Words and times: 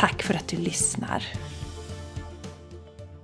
Tack 0.00 0.22
för 0.22 0.34
att 0.34 0.48
du 0.48 0.56
lyssnar! 0.56 1.24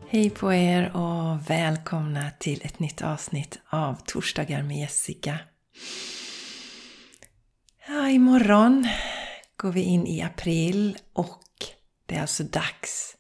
Hej 0.09 0.31
på 0.31 0.53
er 0.53 0.97
och 0.97 1.51
välkomna 1.51 2.31
till 2.39 2.61
ett 2.65 2.79
nytt 2.79 3.03
avsnitt 3.03 3.59
av 3.69 3.95
Torsdagar 4.07 4.63
med 4.63 4.77
Jessica. 4.77 5.39
Ja, 7.89 8.09
imorgon 8.09 8.89
går 9.57 9.73
vi 9.73 9.83
in 9.83 10.07
i 10.07 10.23
april 10.23 10.99
och 11.13 11.45
det 12.07 12.15
är 12.15 12.21
alltså 12.21 12.45
dags 12.45 13.17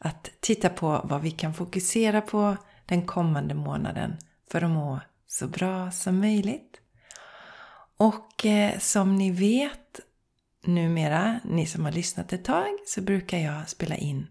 att 0.00 0.30
titta 0.40 0.68
på 0.68 1.00
vad 1.04 1.22
vi 1.22 1.30
kan 1.30 1.54
fokusera 1.54 2.20
på 2.20 2.56
den 2.86 3.06
kommande 3.06 3.54
månaden 3.54 4.16
för 4.50 4.62
att 4.62 4.70
må 4.70 5.00
så 5.26 5.48
bra 5.48 5.90
som 5.90 6.20
möjligt. 6.20 6.80
Och 7.96 8.46
eh, 8.46 8.78
som 8.78 9.16
ni 9.16 9.30
vet 9.30 10.00
numera, 10.66 11.40
ni 11.44 11.66
som 11.66 11.84
har 11.84 11.92
lyssnat 11.92 12.32
ett 12.32 12.44
tag, 12.44 12.78
så 12.86 13.00
brukar 13.00 13.38
jag 13.38 13.68
spela 13.68 13.96
in 13.96 14.26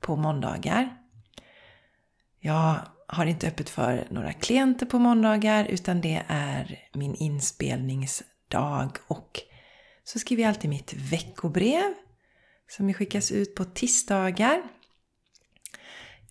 på 0.00 0.16
måndagar. 0.16 0.96
Jag 2.38 2.76
har 3.06 3.26
inte 3.26 3.48
öppet 3.48 3.70
för 3.70 4.06
några 4.10 4.32
klienter 4.32 4.86
på 4.86 4.98
måndagar 4.98 5.64
utan 5.64 6.00
det 6.00 6.22
är 6.28 6.78
min 6.92 7.14
inspelningsdag 7.14 8.90
och 9.06 9.40
så 10.04 10.18
skriver 10.18 10.42
jag 10.42 10.48
alltid 10.48 10.70
mitt 10.70 10.92
veckobrev 10.92 11.94
som 12.68 12.94
skickas 12.94 13.30
ut 13.30 13.54
på 13.54 13.64
tisdagar. 13.64 14.62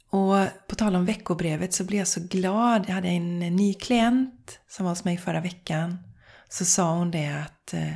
Och 0.09 0.47
på 0.67 0.75
tal 0.75 0.95
om 0.95 1.05
veckobrevet 1.05 1.73
så 1.73 1.83
blev 1.83 1.99
jag 1.99 2.07
så 2.07 2.21
glad. 2.21 2.85
Jag 2.87 2.95
hade 2.95 3.07
en 3.07 3.39
ny 3.39 3.73
klient 3.73 4.59
som 4.67 4.85
var 4.85 4.91
hos 4.91 5.03
mig 5.03 5.17
förra 5.17 5.41
veckan. 5.41 5.97
Så 6.49 6.65
sa 6.65 6.95
hon 6.95 7.11
det 7.11 7.27
att 7.27 7.73
eh, 7.73 7.93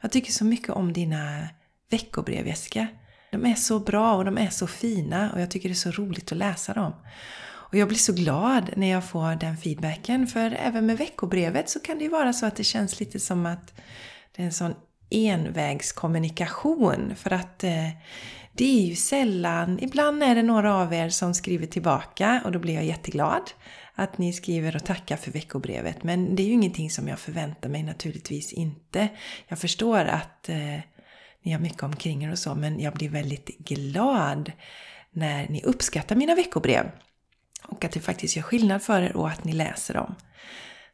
jag 0.00 0.12
tycker 0.12 0.32
så 0.32 0.44
mycket 0.44 0.70
om 0.70 0.92
dina 0.92 1.48
veckobrev 1.90 2.46
Jessica. 2.46 2.86
De 3.30 3.46
är 3.46 3.54
så 3.54 3.78
bra 3.78 4.16
och 4.16 4.24
de 4.24 4.38
är 4.38 4.50
så 4.50 4.66
fina 4.66 5.32
och 5.32 5.40
jag 5.40 5.50
tycker 5.50 5.68
det 5.68 5.72
är 5.72 5.74
så 5.74 5.90
roligt 5.90 6.32
att 6.32 6.38
läsa 6.38 6.74
dem. 6.74 6.92
Och 7.68 7.74
jag 7.74 7.88
blir 7.88 7.98
så 7.98 8.12
glad 8.12 8.70
när 8.76 8.90
jag 8.90 9.04
får 9.04 9.34
den 9.34 9.56
feedbacken 9.56 10.26
för 10.26 10.56
även 10.60 10.86
med 10.86 10.98
veckobrevet 10.98 11.70
så 11.70 11.80
kan 11.80 11.98
det 11.98 12.04
ju 12.04 12.10
vara 12.10 12.32
så 12.32 12.46
att 12.46 12.56
det 12.56 12.64
känns 12.64 13.00
lite 13.00 13.20
som 13.20 13.46
att 13.46 13.74
det 14.36 14.42
är 14.42 14.46
en 14.46 14.52
sån 14.52 14.74
envägskommunikation 15.10 17.14
för 17.16 17.32
att 17.32 17.64
eh, 17.64 17.88
det 18.52 18.64
är 18.64 18.86
ju 18.86 18.96
sällan, 18.96 19.78
ibland 19.82 20.22
är 20.22 20.34
det 20.34 20.42
några 20.42 20.74
av 20.74 20.94
er 20.94 21.08
som 21.08 21.34
skriver 21.34 21.66
tillbaka 21.66 22.42
och 22.44 22.52
då 22.52 22.58
blir 22.58 22.74
jag 22.74 22.84
jätteglad 22.84 23.50
att 23.98 24.18
ni 24.18 24.32
skriver 24.32 24.76
och 24.76 24.84
tackar 24.84 25.16
för 25.16 25.30
veckobrevet. 25.30 26.02
Men 26.02 26.36
det 26.36 26.42
är 26.42 26.46
ju 26.46 26.52
ingenting 26.52 26.90
som 26.90 27.08
jag 27.08 27.18
förväntar 27.18 27.68
mig 27.68 27.82
naturligtvis 27.82 28.52
inte. 28.52 29.08
Jag 29.48 29.58
förstår 29.58 30.04
att 30.04 30.48
eh, 30.48 30.80
ni 31.42 31.52
har 31.52 31.58
mycket 31.58 31.82
omkring 31.82 32.24
er 32.24 32.32
och 32.32 32.38
så, 32.38 32.54
men 32.54 32.80
jag 32.80 32.94
blir 32.94 33.08
väldigt 33.08 33.58
glad 33.58 34.52
när 35.10 35.48
ni 35.48 35.62
uppskattar 35.62 36.16
mina 36.16 36.34
veckobrev. 36.34 36.90
Och 37.62 37.84
att 37.84 37.92
det 37.92 38.00
faktiskt 38.00 38.36
gör 38.36 38.42
skillnad 38.42 38.82
för 38.82 39.02
er 39.02 39.16
och 39.16 39.28
att 39.28 39.44
ni 39.44 39.52
läser 39.52 39.94
dem. 39.94 40.14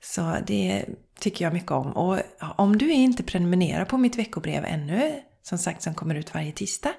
Så 0.00 0.36
det 0.46 0.84
tycker 1.20 1.44
jag 1.44 1.54
mycket 1.54 1.70
om. 1.70 1.92
Och 1.92 2.19
om 2.56 2.78
du 2.78 2.92
inte 2.92 3.22
prenumererar 3.22 3.84
på 3.84 3.98
mitt 3.98 4.16
veckobrev 4.16 4.64
ännu, 4.64 5.22
som 5.42 5.58
sagt 5.58 5.82
som 5.82 5.94
kommer 5.94 6.14
ut 6.14 6.34
varje 6.34 6.52
tisdag, 6.52 6.92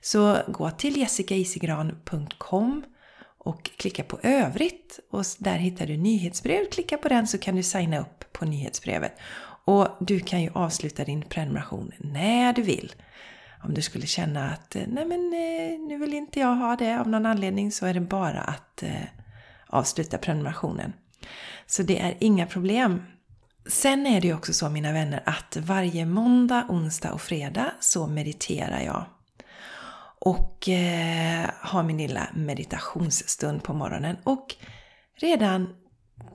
så 0.00 0.38
gå 0.48 0.70
till 0.70 0.96
jessicaisigran.com 0.96 2.84
och 3.44 3.70
klicka 3.76 4.04
på 4.04 4.18
övrigt 4.22 5.00
och 5.10 5.24
där 5.38 5.56
hittar 5.56 5.86
du 5.86 5.96
nyhetsbrev. 5.96 6.70
Klicka 6.70 6.98
på 6.98 7.08
den 7.08 7.26
så 7.26 7.38
kan 7.38 7.56
du 7.56 7.62
signa 7.62 7.98
upp 7.98 8.32
på 8.32 8.44
nyhetsbrevet. 8.44 9.12
Och 9.64 9.88
du 10.00 10.20
kan 10.20 10.42
ju 10.42 10.50
avsluta 10.54 11.04
din 11.04 11.22
prenumeration 11.22 11.92
när 11.98 12.52
du 12.52 12.62
vill. 12.62 12.92
Om 13.64 13.74
du 13.74 13.82
skulle 13.82 14.06
känna 14.06 14.50
att 14.50 14.76
eh, 14.76 14.82
nej 14.86 15.04
men 15.04 15.32
eh, 15.32 15.88
nu 15.88 15.98
vill 15.98 16.14
inte 16.14 16.40
jag 16.40 16.54
ha 16.54 16.76
det 16.76 17.00
av 17.00 17.08
någon 17.08 17.26
anledning 17.26 17.72
så 17.72 17.86
är 17.86 17.94
det 17.94 18.00
bara 18.00 18.40
att 18.40 18.82
eh, 18.82 19.04
avsluta 19.66 20.18
prenumerationen. 20.18 20.92
Så 21.66 21.82
det 21.82 22.00
är 22.00 22.14
inga 22.20 22.46
problem. 22.46 23.02
Sen 23.66 24.06
är 24.06 24.20
det 24.20 24.26
ju 24.26 24.34
också 24.34 24.52
så 24.52 24.68
mina 24.68 24.92
vänner 24.92 25.22
att 25.26 25.56
varje 25.56 26.06
måndag, 26.06 26.66
onsdag 26.68 27.12
och 27.12 27.20
fredag 27.20 27.72
så 27.80 28.06
mediterar 28.06 28.80
jag 28.80 29.04
och 30.24 30.68
eh, 30.68 31.50
har 31.60 31.82
min 31.82 31.96
lilla 31.96 32.28
meditationsstund 32.34 33.62
på 33.62 33.72
morgonen. 33.72 34.16
Och 34.24 34.54
redan 35.16 35.74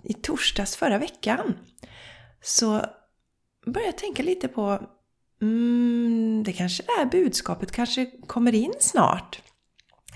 i 0.04 0.14
torsdags 0.14 0.76
förra 0.76 0.98
veckan 0.98 1.58
så 2.42 2.86
började 3.66 3.88
jag 3.88 3.98
tänka 3.98 4.24
lite 4.24 4.48
på 4.48 4.80
mm, 5.42 6.44
det 6.46 6.54
kanske 6.54 6.84
det 6.84 6.92
här 6.98 7.06
budskapet 7.06 7.72
kanske 7.72 8.06
kommer 8.28 8.56
in 8.56 8.74
snart. 8.80 9.42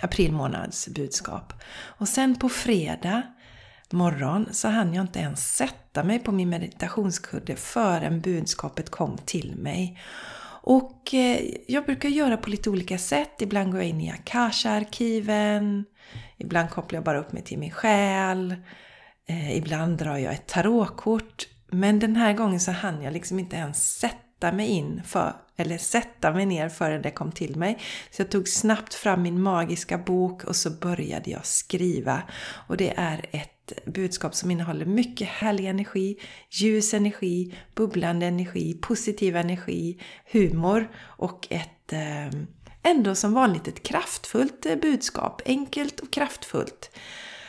April 0.02 0.32
månads 0.32 0.88
budskap. 0.88 1.54
Och 1.74 2.08
sen 2.08 2.36
på 2.36 2.50
fredag 2.50 3.24
morgon 3.92 4.48
så 4.52 4.68
hann 4.68 4.94
jag 4.94 5.04
inte 5.04 5.20
ens 5.20 5.56
sätta 5.56 6.04
mig 6.04 6.20
på 6.20 6.32
min 6.32 6.50
meditationskudde 6.50 7.56
förrän 7.56 8.22
budskapet 8.22 8.90
kom 8.90 9.18
till 9.18 9.56
mig. 9.56 10.00
Och 10.64 11.14
eh, 11.14 11.42
jag 11.68 11.86
brukar 11.86 12.10
göra 12.10 12.38
på 12.38 12.50
lite 12.50 12.70
olika 12.70 12.98
sätt. 12.98 13.42
Ibland 13.42 13.72
går 13.72 13.82
jag 13.82 13.90
in 13.90 14.02
i 14.02 14.12
Akasha-arkiven. 14.12 15.86
Ibland 16.38 16.70
kopplar 16.70 16.98
jag 16.98 17.04
bara 17.04 17.20
upp 17.20 17.32
mig 17.32 17.44
till 17.44 17.60
min 17.60 17.72
själ. 17.72 18.56
Eh, 19.28 19.58
ibland 19.58 19.98
drar 19.98 20.18
jag 20.18 20.34
ett 20.34 20.48
tarotkort. 20.48 21.48
Men 21.72 22.00
den 22.00 22.16
här 22.16 22.34
gången 22.34 22.60
så 22.60 22.72
hann 22.72 23.02
jag 23.02 23.14
liksom 23.14 23.40
inte 23.40 23.56
ens 23.56 23.98
sätta 24.00 24.18
mig 24.52 24.68
in 24.68 25.02
för, 25.06 25.34
eller 25.56 25.78
sätta 25.78 26.32
mig 26.34 26.46
ner 26.46 26.70
förrän 26.70 27.02
det 27.02 27.12
kom 27.12 27.32
till 27.32 27.56
mig. 27.56 27.80
Så 28.12 28.22
jag 28.22 28.32
tog 28.32 28.48
snabbt 28.48 28.94
fram 28.94 29.22
min 29.22 29.42
magiska 29.42 29.98
bok 29.98 30.44
och 30.44 30.56
så 30.56 30.70
började 30.70 31.30
jag 31.30 31.46
skriva. 31.46 32.22
Och 32.68 32.78
det 32.78 32.94
är 32.98 33.26
ett 33.32 33.86
budskap 33.86 34.36
som 34.36 34.52
innehåller 34.52 34.86
mycket 34.86 35.28
härlig 35.28 35.66
energi, 35.66 36.18
ljus 36.50 36.94
energi, 36.94 37.56
bubblande 37.76 38.26
energi, 38.26 38.74
positiv 38.82 39.36
energi, 39.36 40.00
humor 40.32 40.92
och 41.02 41.48
ett 41.50 41.94
eh, 41.94 42.42
ändå 42.84 43.16
som 43.16 43.34
vanligt 43.34 43.68
ett 43.68 43.84
kraftfullt 43.84 44.82
budskap. 44.82 45.42
Enkelt 45.46 46.00
och 46.00 46.14
kraftfullt. 46.14 46.92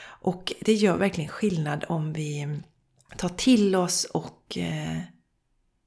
Och 0.05 0.53
det 0.61 0.75
gör 0.75 0.97
verkligen 0.97 1.31
skillnad 1.31 1.85
om 1.89 2.13
vi 2.13 2.61
tar 3.17 3.29
till 3.29 3.77
oss 3.77 4.05
och 4.05 4.59
eh, 4.59 4.99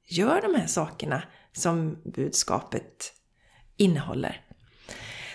gör 0.06 0.42
de 0.42 0.60
här 0.60 0.66
sakerna 0.66 1.22
som 1.52 2.02
budskapet 2.04 3.12
innehåller. 3.76 4.40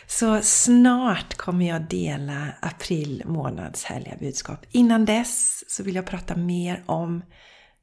Så 0.07 0.41
snart 0.41 1.33
kommer 1.33 1.67
jag 1.67 1.81
dela 1.81 2.47
april 2.61 3.23
månads 3.25 3.83
härliga 3.83 4.17
budskap. 4.19 4.65
Innan 4.71 5.05
dess 5.05 5.63
så 5.67 5.83
vill 5.83 5.95
jag 5.95 6.05
prata 6.05 6.35
mer 6.35 6.83
om 6.85 7.23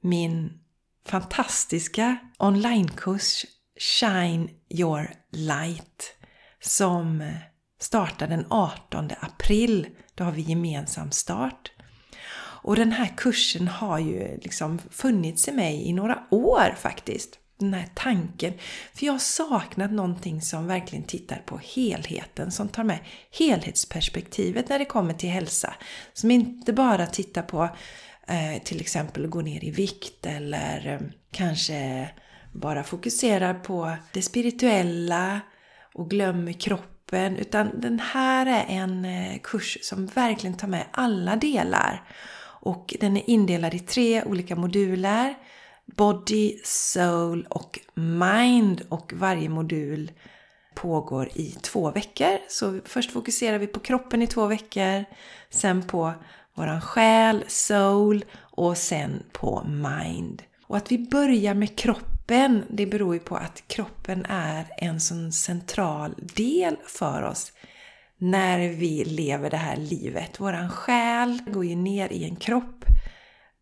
min 0.00 0.60
fantastiska 1.06 2.16
onlinekurs 2.38 3.44
Shine 4.00 4.50
Your 4.70 5.10
Light 5.32 6.16
som 6.60 7.32
startar 7.80 8.28
den 8.28 8.46
18 8.50 9.10
april. 9.20 9.86
Då 10.14 10.24
har 10.24 10.32
vi 10.32 10.42
gemensam 10.42 11.10
start. 11.10 11.72
Och 12.68 12.76
den 12.76 12.92
här 12.92 13.12
kursen 13.16 13.68
har 13.68 13.98
ju 13.98 14.38
liksom 14.42 14.78
funnits 14.90 15.48
i 15.48 15.52
mig 15.52 15.88
i 15.88 15.92
några 15.92 16.22
år 16.30 16.74
faktiskt 16.78 17.38
den 17.58 17.74
här 17.74 17.88
tanken. 17.94 18.52
För 18.94 19.06
jag 19.06 19.12
har 19.12 19.18
saknat 19.18 19.92
någonting 19.92 20.42
som 20.42 20.66
verkligen 20.66 21.04
tittar 21.04 21.42
på 21.46 21.60
helheten, 21.74 22.50
som 22.50 22.68
tar 22.68 22.84
med 22.84 22.98
helhetsperspektivet 23.38 24.68
när 24.68 24.78
det 24.78 24.84
kommer 24.84 25.14
till 25.14 25.30
hälsa. 25.30 25.74
Som 26.12 26.30
inte 26.30 26.72
bara 26.72 27.06
tittar 27.06 27.42
på 27.42 27.68
eh, 28.26 28.62
till 28.64 28.80
exempel 28.80 29.24
att 29.24 29.30
gå 29.30 29.40
ner 29.40 29.64
i 29.64 29.70
vikt 29.70 30.26
eller 30.26 30.86
eh, 30.86 31.08
kanske 31.30 32.08
bara 32.52 32.84
fokuserar 32.84 33.54
på 33.54 33.96
det 34.12 34.22
spirituella 34.22 35.40
och 35.94 36.10
glömmer 36.10 36.52
kroppen. 36.52 37.36
Utan 37.36 37.80
den 37.80 38.00
här 38.00 38.46
är 38.46 38.64
en 38.68 39.04
eh, 39.04 39.38
kurs 39.42 39.78
som 39.82 40.06
verkligen 40.06 40.56
tar 40.56 40.68
med 40.68 40.84
alla 40.92 41.36
delar. 41.36 42.04
Och 42.60 42.94
den 43.00 43.16
är 43.16 43.30
indelad 43.30 43.74
i 43.74 43.78
tre 43.78 44.22
olika 44.24 44.56
moduler 44.56 45.34
body, 45.96 46.58
soul 46.64 47.46
och 47.50 47.78
mind 47.94 48.82
och 48.88 49.12
varje 49.16 49.48
modul 49.48 50.10
pågår 50.74 51.28
i 51.34 51.50
två 51.50 51.90
veckor. 51.90 52.38
Så 52.48 52.80
först 52.84 53.10
fokuserar 53.10 53.58
vi 53.58 53.66
på 53.66 53.80
kroppen 53.80 54.22
i 54.22 54.26
två 54.26 54.46
veckor, 54.46 55.04
sen 55.50 55.82
på 55.82 56.12
våran 56.54 56.80
själ, 56.80 57.44
soul 57.48 58.24
och 58.36 58.78
sen 58.78 59.22
på 59.32 59.64
mind. 59.64 60.42
Och 60.66 60.76
att 60.76 60.92
vi 60.92 60.98
börjar 60.98 61.54
med 61.54 61.78
kroppen, 61.78 62.64
det 62.68 62.86
beror 62.86 63.14
ju 63.14 63.20
på 63.20 63.36
att 63.36 63.62
kroppen 63.66 64.26
är 64.28 64.66
en 64.76 65.00
sån 65.00 65.32
central 65.32 66.14
del 66.18 66.76
för 66.86 67.22
oss 67.22 67.52
när 68.18 68.68
vi 68.68 69.04
lever 69.04 69.50
det 69.50 69.56
här 69.56 69.76
livet. 69.76 70.40
Våran 70.40 70.70
själ 70.70 71.42
går 71.46 71.64
ju 71.64 71.76
ner 71.76 72.12
i 72.12 72.24
en 72.24 72.36
kropp 72.36 72.84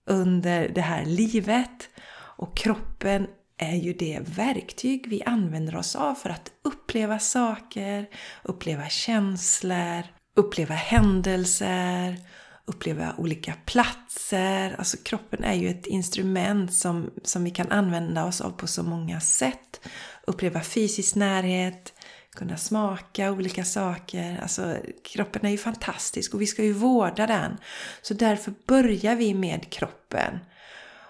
under 0.06 0.68
det 0.68 0.80
här 0.80 1.04
livet 1.04 1.88
och 2.36 2.56
kroppen 2.56 3.26
är 3.58 3.76
ju 3.76 3.92
det 3.92 4.20
verktyg 4.20 5.06
vi 5.08 5.22
använder 5.22 5.76
oss 5.76 5.96
av 5.96 6.14
för 6.14 6.30
att 6.30 6.52
uppleva 6.64 7.18
saker, 7.18 8.06
uppleva 8.42 8.88
känslor, 8.88 10.02
uppleva 10.36 10.74
händelser, 10.74 12.16
uppleva 12.64 13.14
olika 13.18 13.54
platser. 13.64 14.74
Alltså 14.78 14.96
kroppen 14.96 15.44
är 15.44 15.54
ju 15.54 15.68
ett 15.68 15.86
instrument 15.86 16.74
som, 16.74 17.10
som 17.22 17.44
vi 17.44 17.50
kan 17.50 17.72
använda 17.72 18.24
oss 18.24 18.40
av 18.40 18.50
på 18.50 18.66
så 18.66 18.82
många 18.82 19.20
sätt. 19.20 19.80
Uppleva 20.26 20.60
fysisk 20.60 21.14
närhet, 21.14 21.92
kunna 22.36 22.56
smaka 22.56 23.32
olika 23.32 23.64
saker. 23.64 24.38
Alltså 24.42 24.76
kroppen 25.04 25.46
är 25.46 25.50
ju 25.50 25.58
fantastisk 25.58 26.34
och 26.34 26.42
vi 26.42 26.46
ska 26.46 26.62
ju 26.62 26.72
vårda 26.72 27.26
den. 27.26 27.56
Så 28.02 28.14
därför 28.14 28.52
börjar 28.66 29.16
vi 29.16 29.34
med 29.34 29.70
kroppen. 29.70 30.38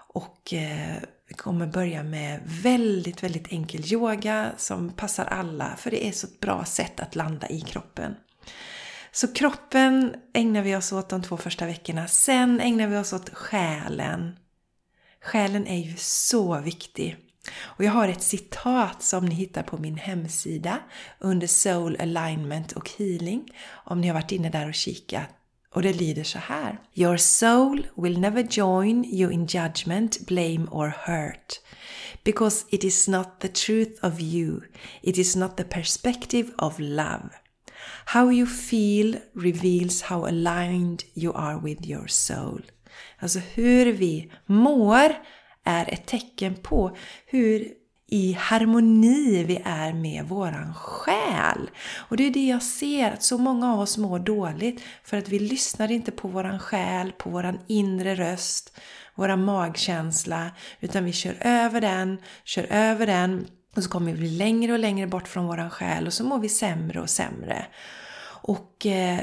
Och 0.08 0.52
eh, 0.52 0.96
vi 1.28 1.34
kommer 1.34 1.66
börja 1.66 2.02
med 2.02 2.40
väldigt, 2.44 3.22
väldigt 3.22 3.52
enkel 3.52 3.92
yoga 3.92 4.52
som 4.56 4.90
passar 4.90 5.24
alla 5.24 5.76
för 5.76 5.90
det 5.90 6.06
är 6.06 6.12
så 6.12 6.26
ett 6.26 6.40
bra 6.40 6.64
sätt 6.64 7.00
att 7.00 7.16
landa 7.16 7.48
i 7.48 7.60
kroppen. 7.60 8.14
Så 9.12 9.32
kroppen 9.32 10.14
ägnar 10.34 10.62
vi 10.62 10.76
oss 10.76 10.92
åt 10.92 11.08
de 11.08 11.22
två 11.22 11.36
första 11.36 11.66
veckorna. 11.66 12.06
Sen 12.06 12.60
ägnar 12.60 12.86
vi 12.86 12.96
oss 12.96 13.12
åt 13.12 13.34
själen. 13.34 14.36
Själen 15.22 15.66
är 15.66 15.78
ju 15.78 15.96
så 15.96 16.60
viktig. 16.60 17.25
Och 17.54 17.84
jag 17.84 17.92
har 17.92 18.08
ett 18.08 18.22
citat 18.22 19.02
som 19.02 19.26
ni 19.26 19.34
hittar 19.34 19.62
på 19.62 19.78
min 19.78 19.96
hemsida 19.96 20.78
under 21.18 21.46
Soul 21.46 21.96
Alignment 22.00 22.72
och 22.72 22.90
Healing 22.98 23.48
om 23.70 24.00
ni 24.00 24.08
har 24.08 24.14
varit 24.14 24.32
inne 24.32 24.50
där 24.50 24.68
och 24.68 24.74
kikat. 24.74 25.28
Och 25.74 25.82
det 25.82 25.92
lyder 25.92 26.24
så 26.24 26.38
här. 26.38 26.80
Your 26.94 27.16
soul 27.16 27.86
will 27.96 28.20
never 28.20 28.42
join 28.42 29.04
you 29.04 29.32
in 29.32 29.46
judgment, 29.46 30.26
blame 30.26 30.66
or 30.70 30.88
hurt. 30.88 31.60
Because 32.24 32.66
it 32.70 32.84
is 32.84 33.08
not 33.08 33.40
the 33.40 33.48
truth 33.48 34.04
of 34.04 34.20
you. 34.20 34.60
It 35.02 35.18
is 35.18 35.36
not 35.36 35.56
the 35.56 35.64
perspective 35.64 36.50
of 36.58 36.78
love. 36.78 37.30
How 38.04 38.32
you 38.32 38.46
feel 38.46 39.16
reveals 39.34 40.02
how 40.02 40.26
aligned 40.26 41.04
you 41.14 41.32
are 41.32 41.60
with 41.60 41.90
your 41.90 42.06
soul. 42.06 42.62
Alltså 43.18 43.38
hur 43.38 43.92
vi 43.92 44.32
mår 44.46 45.12
är 45.66 45.92
ett 45.92 46.06
tecken 46.06 46.54
på 46.54 46.96
hur 47.26 47.72
i 48.08 48.32
harmoni 48.32 49.44
vi 49.44 49.62
är 49.64 49.92
med 49.92 50.24
våran 50.24 50.74
själ. 50.74 51.70
Och 51.96 52.16
det 52.16 52.26
är 52.26 52.30
det 52.30 52.46
jag 52.46 52.62
ser, 52.62 53.10
att 53.10 53.22
så 53.22 53.38
många 53.38 53.72
av 53.72 53.80
oss 53.80 53.98
mår 53.98 54.18
dåligt 54.18 54.82
för 55.04 55.16
att 55.16 55.28
vi 55.28 55.38
lyssnar 55.38 55.90
inte 55.90 56.12
på 56.12 56.28
våran 56.28 56.58
själ, 56.58 57.12
på 57.12 57.30
våran 57.30 57.58
inre 57.66 58.14
röst, 58.14 58.78
våran 59.14 59.44
magkänsla, 59.44 60.50
utan 60.80 61.04
vi 61.04 61.12
kör 61.12 61.36
över 61.40 61.80
den, 61.80 62.18
kör 62.44 62.66
över 62.70 63.06
den 63.06 63.46
och 63.76 63.82
så 63.82 63.90
kommer 63.90 64.12
vi 64.12 64.18
bli 64.18 64.30
längre 64.30 64.72
och 64.72 64.78
längre 64.78 65.06
bort 65.06 65.28
från 65.28 65.46
våran 65.46 65.70
själ 65.70 66.06
och 66.06 66.12
så 66.12 66.24
mår 66.24 66.38
vi 66.38 66.48
sämre 66.48 67.00
och 67.00 67.10
sämre. 67.10 67.66
Och 68.42 68.86
eh, 68.86 69.20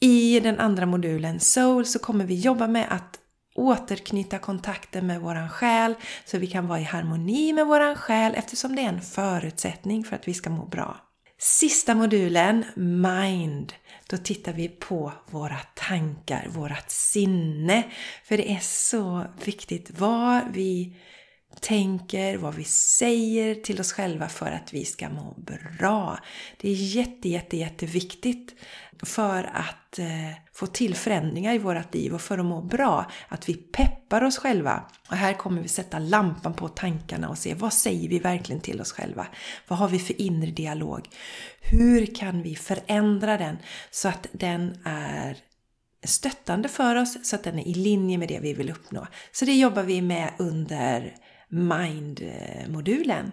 i 0.00 0.40
den 0.40 0.58
andra 0.58 0.86
modulen, 0.86 1.40
Soul, 1.40 1.86
så 1.86 1.98
kommer 1.98 2.24
vi 2.24 2.34
jobba 2.34 2.66
med 2.66 2.86
att 2.90 3.18
återknyta 3.56 4.38
kontakten 4.38 5.06
med 5.06 5.20
våran 5.20 5.50
själ 5.50 5.94
så 6.24 6.38
vi 6.38 6.46
kan 6.46 6.68
vara 6.68 6.80
i 6.80 6.84
harmoni 6.84 7.52
med 7.52 7.66
våran 7.66 7.96
själ 7.96 8.34
eftersom 8.34 8.76
det 8.76 8.82
är 8.82 8.88
en 8.88 9.00
förutsättning 9.00 10.04
för 10.04 10.16
att 10.16 10.28
vi 10.28 10.34
ska 10.34 10.50
må 10.50 10.66
bra. 10.66 10.96
Sista 11.38 11.94
modulen, 11.94 12.64
Mind. 12.76 13.72
Då 14.08 14.16
tittar 14.16 14.52
vi 14.52 14.68
på 14.68 15.12
våra 15.30 15.58
tankar, 15.74 16.46
vårat 16.48 16.90
sinne. 16.90 17.82
För 18.24 18.36
det 18.36 18.52
är 18.52 18.60
så 18.60 19.24
viktigt 19.44 19.90
vad 19.98 20.42
vi 20.52 20.96
tänker, 21.60 22.36
vad 22.36 22.54
vi 22.54 22.64
säger 22.64 23.54
till 23.54 23.80
oss 23.80 23.92
själva 23.92 24.28
för 24.28 24.50
att 24.50 24.74
vi 24.74 24.84
ska 24.84 25.08
må 25.08 25.34
bra. 25.36 26.18
Det 26.56 26.68
är 26.68 26.74
jätte, 26.74 27.28
jätte, 27.28 27.56
jätteviktigt 27.56 28.54
för 29.02 29.50
att 29.54 29.98
eh, 29.98 30.30
få 30.52 30.66
till 30.66 30.94
förändringar 30.94 31.54
i 31.54 31.58
vårt 31.58 31.94
liv 31.94 32.14
och 32.14 32.20
för 32.20 32.38
att 32.38 32.44
må 32.44 32.62
bra. 32.62 33.10
Att 33.28 33.48
vi 33.48 33.54
peppar 33.54 34.24
oss 34.24 34.38
själva. 34.38 34.82
Och 35.08 35.16
här 35.16 35.32
kommer 35.32 35.62
vi 35.62 35.68
sätta 35.68 35.98
lampan 35.98 36.54
på 36.54 36.68
tankarna 36.68 37.28
och 37.28 37.38
se 37.38 37.54
vad 37.54 37.72
säger 37.72 38.08
vi 38.08 38.18
verkligen 38.18 38.60
till 38.60 38.80
oss 38.80 38.92
själva? 38.92 39.26
Vad 39.68 39.78
har 39.78 39.88
vi 39.88 39.98
för 39.98 40.20
inre 40.20 40.50
dialog? 40.50 41.08
Hur 41.60 42.14
kan 42.14 42.42
vi 42.42 42.56
förändra 42.56 43.38
den 43.38 43.58
så 43.90 44.08
att 44.08 44.26
den 44.32 44.78
är 44.84 45.36
stöttande 46.04 46.68
för 46.68 46.96
oss 46.96 47.28
så 47.28 47.36
att 47.36 47.44
den 47.44 47.58
är 47.58 47.66
i 47.68 47.74
linje 47.74 48.18
med 48.18 48.28
det 48.28 48.38
vi 48.38 48.54
vill 48.54 48.70
uppnå. 48.70 49.06
Så 49.32 49.44
det 49.44 49.52
jobbar 49.52 49.82
vi 49.82 50.02
med 50.02 50.30
under 50.38 51.14
Mind-modulen. 51.48 53.32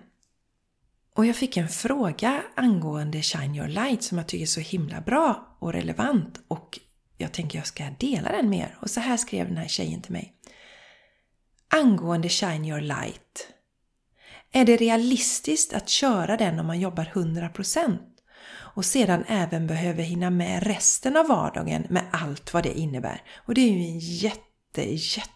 Och 1.16 1.26
jag 1.26 1.36
fick 1.36 1.58
en 1.58 1.70
fråga 1.70 2.44
angående 2.56 3.22
Shine 3.22 3.56
Your 3.56 3.68
Light 3.68 4.04
som 4.04 4.18
jag 4.18 4.28
tycker 4.28 4.44
är 4.44 4.48
så 4.48 4.60
himla 4.60 5.02
bra 5.02 5.58
och 5.60 5.74
relevant 5.74 6.40
och 6.48 6.80
jag 7.18 7.32
tänker 7.32 7.58
jag 7.58 7.68
ska 7.68 7.84
dela 8.00 8.32
den 8.32 8.50
med 8.50 8.60
er. 8.60 8.78
Och 8.80 8.90
så 8.90 9.00
här 9.00 9.18
skrev 9.18 9.48
den 9.48 9.58
här 9.58 9.68
tjejen 9.68 10.02
till 10.02 10.12
mig. 10.12 10.34
Angående 11.68 12.30
Shine 12.30 12.66
Your 12.66 12.82
Light. 12.82 13.48
Är 14.52 14.66
det 14.66 14.78
realistiskt 14.78 15.74
att 15.74 15.90
köra 15.90 16.38
den 16.38 16.60
om 16.60 16.68
man 16.68 16.80
jobbar 16.80 17.12
100% 17.14 17.98
och 18.76 18.86
sedan 18.86 19.24
även 19.28 19.68
behöver 19.68 20.04
hinna 20.04 20.30
med 20.30 20.64
resten 20.64 21.18
av 21.18 21.28
vardagen 21.28 21.88
med 21.90 22.04
allt 22.12 22.54
vad 22.54 22.64
det 22.64 22.80
innebär? 22.80 23.22
Och 23.36 23.54
det 23.54 23.62
är 23.62 23.72
ju 23.72 23.80
en 23.80 24.00
jätte 24.00 24.53
jätte, 24.82 24.94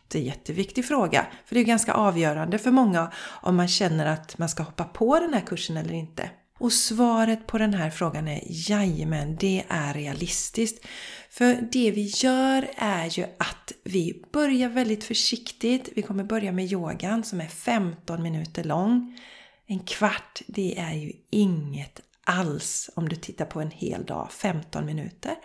jätte, 0.07 0.19
jätteviktig 0.19 0.86
fråga. 0.86 1.28
För 1.45 1.56
det 1.56 1.62
är 1.62 1.66
ganska 1.66 1.94
avgörande 1.94 2.57
för 2.57 2.72
många 2.72 3.12
om 3.42 3.56
man 3.56 3.68
känner 3.68 4.06
att 4.06 4.38
man 4.38 4.50
ska 4.50 4.63
hoppa 4.63 4.84
på 4.84 5.19
den 5.19 5.34
här 5.34 5.42
kursen 5.42 5.78
eller 5.78 5.94
inte. 5.94 6.30
Och 6.60 6.74
svaret 6.74 7.48
på 7.48 7.58
den 7.58 7.74
här 7.74 7.89
frågan 7.89 8.27
är 8.27 8.41
jajamän, 8.46 9.38
det 9.39 9.63
är 9.70 9.94
realistiskt. 9.94 10.86
För 11.29 11.67
det 11.72 11.91
vi 11.91 12.12
gör 12.15 12.70
är 12.77 13.20
ju 13.20 13.24
att 13.24 13.72
vi 13.84 14.24
börjar 14.34 14.70
väldigt 14.70 15.03
försiktigt. 15.03 15.89
Vi 15.96 16.01
kommer 16.01 16.24
börja 16.24 16.51
med 16.51 16.72
yogan 16.72 17.24
som 17.24 17.41
är 17.41 17.48
15 17.48 18.24
minuter 18.24 18.63
lång. 18.63 19.20
En 19.67 19.79
kvart, 19.79 20.41
det 20.48 20.79
är 20.79 20.94
ju 20.94 21.12
inget 21.29 22.01
alls 22.27 22.89
om 22.96 23.10
du 23.10 23.15
tittar 23.15 23.46
på 23.46 23.62
en 23.62 23.72
hel 23.72 24.05
dag, 24.05 24.27
15 24.31 24.86
minuter. 24.86 25.36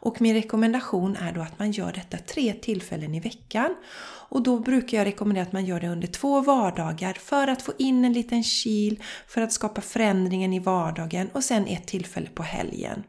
Och 0.00 0.20
min 0.20 0.34
rekommendation 0.34 1.16
är 1.16 1.32
då 1.32 1.40
att 1.40 1.58
man 1.58 1.70
gör 1.70 1.92
detta 1.92 2.18
tre 2.18 2.52
tillfällen 2.52 3.14
i 3.14 3.20
veckan. 3.20 3.74
Och 4.30 4.42
då 4.42 4.58
brukar 4.58 4.98
jag 4.98 5.06
rekommendera 5.06 5.42
att 5.42 5.52
man 5.52 5.64
gör 5.64 5.80
det 5.80 5.88
under 5.88 6.08
två 6.08 6.40
vardagar 6.40 7.14
för 7.14 7.48
att 7.48 7.62
få 7.62 7.72
in 7.78 8.04
en 8.04 8.12
liten 8.12 8.42
kil, 8.42 9.02
för 9.28 9.40
att 9.40 9.52
skapa 9.52 9.80
förändringen 9.80 10.52
i 10.52 10.58
vardagen 10.58 11.28
och 11.32 11.44
sen 11.44 11.66
ett 11.66 11.86
tillfälle 11.86 12.28
på 12.34 12.42
helgen. 12.42 13.02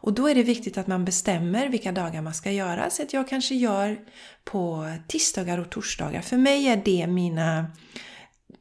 Och 0.00 0.12
då 0.12 0.28
är 0.28 0.34
det 0.34 0.42
viktigt 0.42 0.78
att 0.78 0.86
man 0.86 1.04
bestämmer 1.04 1.68
vilka 1.68 1.92
dagar 1.92 2.22
man 2.22 2.34
ska 2.34 2.50
göra. 2.50 2.90
Så 2.90 3.02
att 3.02 3.12
jag 3.12 3.28
kanske 3.28 3.54
gör 3.54 3.98
på 4.44 4.92
tisdagar 5.08 5.58
och 5.58 5.70
torsdagar. 5.70 6.20
För 6.20 6.36
mig 6.36 6.66
är 6.66 6.76
det 6.84 7.06
mina 7.06 7.66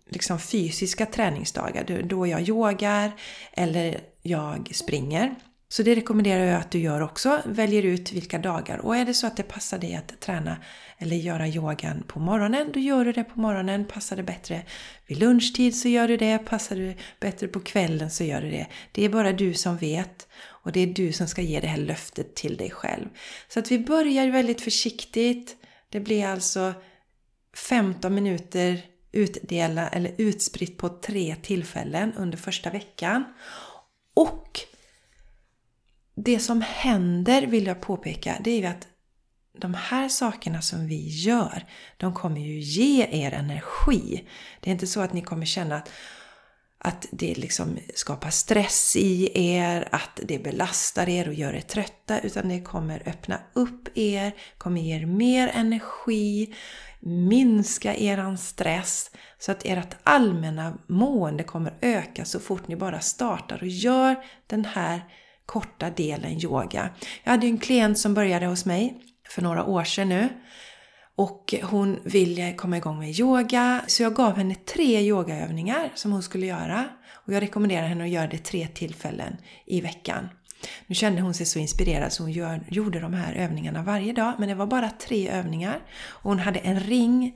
liksom 0.09 0.39
fysiska 0.39 1.05
träningsdagar 1.05 2.03
då 2.03 2.27
jag 2.27 2.41
yogar 2.41 3.11
eller 3.53 3.99
jag 4.21 4.69
springer. 4.73 5.35
Så 5.67 5.83
det 5.83 5.95
rekommenderar 5.95 6.43
jag 6.43 6.59
att 6.59 6.71
du 6.71 6.79
gör 6.79 7.01
också. 7.01 7.41
Väljer 7.45 7.83
ut 7.83 8.11
vilka 8.11 8.37
dagar. 8.37 8.77
Och 8.77 8.95
är 8.95 9.05
det 9.05 9.13
så 9.13 9.27
att 9.27 9.37
det 9.37 9.43
passar 9.43 9.77
dig 9.77 9.95
att 9.95 10.19
träna 10.19 10.57
eller 10.97 11.15
göra 11.15 11.47
yogan 11.47 12.03
på 12.07 12.19
morgonen, 12.19 12.71
då 12.73 12.79
gör 12.79 13.05
du 13.05 13.11
det 13.11 13.23
på 13.23 13.39
morgonen. 13.39 13.85
Passar 13.85 14.15
det 14.15 14.23
bättre 14.23 14.61
vid 15.07 15.17
lunchtid 15.17 15.75
så 15.75 15.87
gör 15.87 16.07
du 16.07 16.17
det. 16.17 16.37
Passar 16.37 16.75
det 16.75 16.95
bättre 17.19 17.47
på 17.47 17.59
kvällen 17.59 18.11
så 18.11 18.23
gör 18.23 18.41
du 18.41 18.51
det. 18.51 18.67
Det 18.91 19.05
är 19.05 19.09
bara 19.09 19.31
du 19.31 19.53
som 19.53 19.77
vet. 19.77 20.27
Och 20.45 20.71
det 20.71 20.79
är 20.79 20.87
du 20.87 21.11
som 21.11 21.27
ska 21.27 21.41
ge 21.41 21.59
det 21.59 21.67
här 21.67 21.77
löftet 21.77 22.35
till 22.35 22.57
dig 22.57 22.69
själv. 22.69 23.05
Så 23.47 23.59
att 23.59 23.71
vi 23.71 23.79
börjar 23.79 24.27
väldigt 24.27 24.61
försiktigt. 24.61 25.55
Det 25.89 25.99
blir 25.99 26.25
alltså 26.25 26.73
15 27.55 28.15
minuter 28.15 28.81
utdela 29.15 29.89
eller 29.89 30.15
utspritt 30.17 30.77
på 30.77 30.89
tre 30.89 31.35
tillfällen 31.41 32.13
under 32.13 32.37
första 32.37 32.69
veckan. 32.69 33.23
Och 34.13 34.59
det 36.15 36.39
som 36.39 36.61
händer, 36.61 37.41
vill 37.41 37.65
jag 37.65 37.81
påpeka, 37.81 38.37
det 38.43 38.51
är 38.51 38.59
ju 38.59 38.65
att 38.65 38.87
de 39.57 39.73
här 39.73 40.09
sakerna 40.09 40.61
som 40.61 40.87
vi 40.87 41.07
gör, 41.07 41.65
de 41.97 42.13
kommer 42.13 42.41
ju 42.41 42.59
ge 42.59 43.07
er 43.11 43.31
energi. 43.31 44.27
Det 44.59 44.69
är 44.69 44.71
inte 44.71 44.87
så 44.87 45.01
att 45.01 45.13
ni 45.13 45.21
kommer 45.21 45.45
känna 45.45 45.75
att 45.75 45.89
att 46.85 47.05
det 47.11 47.35
liksom 47.35 47.77
skapar 47.95 48.29
stress 48.29 48.95
i 48.95 49.31
er, 49.47 49.87
att 49.91 50.19
det 50.23 50.39
belastar 50.39 51.09
er 51.09 51.27
och 51.27 51.33
gör 51.33 51.53
er 51.53 51.61
trötta, 51.61 52.19
utan 52.19 52.49
det 52.49 52.61
kommer 52.61 53.01
öppna 53.05 53.39
upp 53.53 53.97
er, 53.97 54.31
kommer 54.57 54.81
ge 54.81 54.95
er 54.95 55.05
mer 55.05 55.47
energi, 55.47 56.55
minska 57.05 57.95
eran 57.95 58.37
stress 58.37 59.11
så 59.39 59.51
att 59.51 59.65
ert 59.65 59.95
allmänna 60.03 60.77
mående 60.87 61.43
kommer 61.43 61.73
öka 61.81 62.25
så 62.25 62.39
fort 62.39 62.67
ni 62.67 62.75
bara 62.75 62.99
startar 62.99 63.61
och 63.61 63.67
gör 63.67 64.15
den 64.47 64.65
här 64.65 65.01
korta 65.45 65.89
delen 65.89 66.31
yoga. 66.31 66.89
Jag 67.23 67.31
hade 67.31 67.47
en 67.47 67.57
klient 67.57 67.99
som 67.99 68.13
började 68.13 68.45
hos 68.45 68.65
mig 68.65 69.01
för 69.29 69.41
några 69.41 69.65
år 69.65 69.83
sedan 69.83 70.09
nu 70.09 70.29
och 71.15 71.53
hon 71.63 71.99
ville 72.03 72.53
komma 72.53 72.77
igång 72.77 72.99
med 72.99 73.19
yoga 73.19 73.81
så 73.87 74.03
jag 74.03 74.15
gav 74.15 74.37
henne 74.37 74.55
tre 74.55 75.01
yogaövningar 75.01 75.91
som 75.95 76.11
hon 76.11 76.23
skulle 76.23 76.45
göra 76.45 76.85
och 77.11 77.33
jag 77.33 77.41
rekommenderar 77.41 77.87
henne 77.87 78.03
att 78.03 78.09
göra 78.09 78.27
det 78.27 78.37
tre 78.37 78.67
tillfällen 78.67 79.37
i 79.65 79.81
veckan. 79.81 80.29
Nu 80.87 80.95
kände 80.95 81.21
hon 81.21 81.33
sig 81.33 81.45
så 81.45 81.59
inspirerad 81.59 82.13
så 82.13 82.23
hon 82.23 82.31
gör, 82.31 82.63
gjorde 82.69 82.99
de 82.99 83.13
här 83.13 83.33
övningarna 83.33 83.83
varje 83.83 84.13
dag 84.13 84.33
men 84.39 84.49
det 84.49 84.55
var 84.55 84.67
bara 84.67 84.89
tre 84.89 85.29
övningar. 85.29 85.79
Och 86.07 86.29
hon 86.29 86.39
hade 86.39 86.59
en 86.59 86.79
ring 86.79 87.33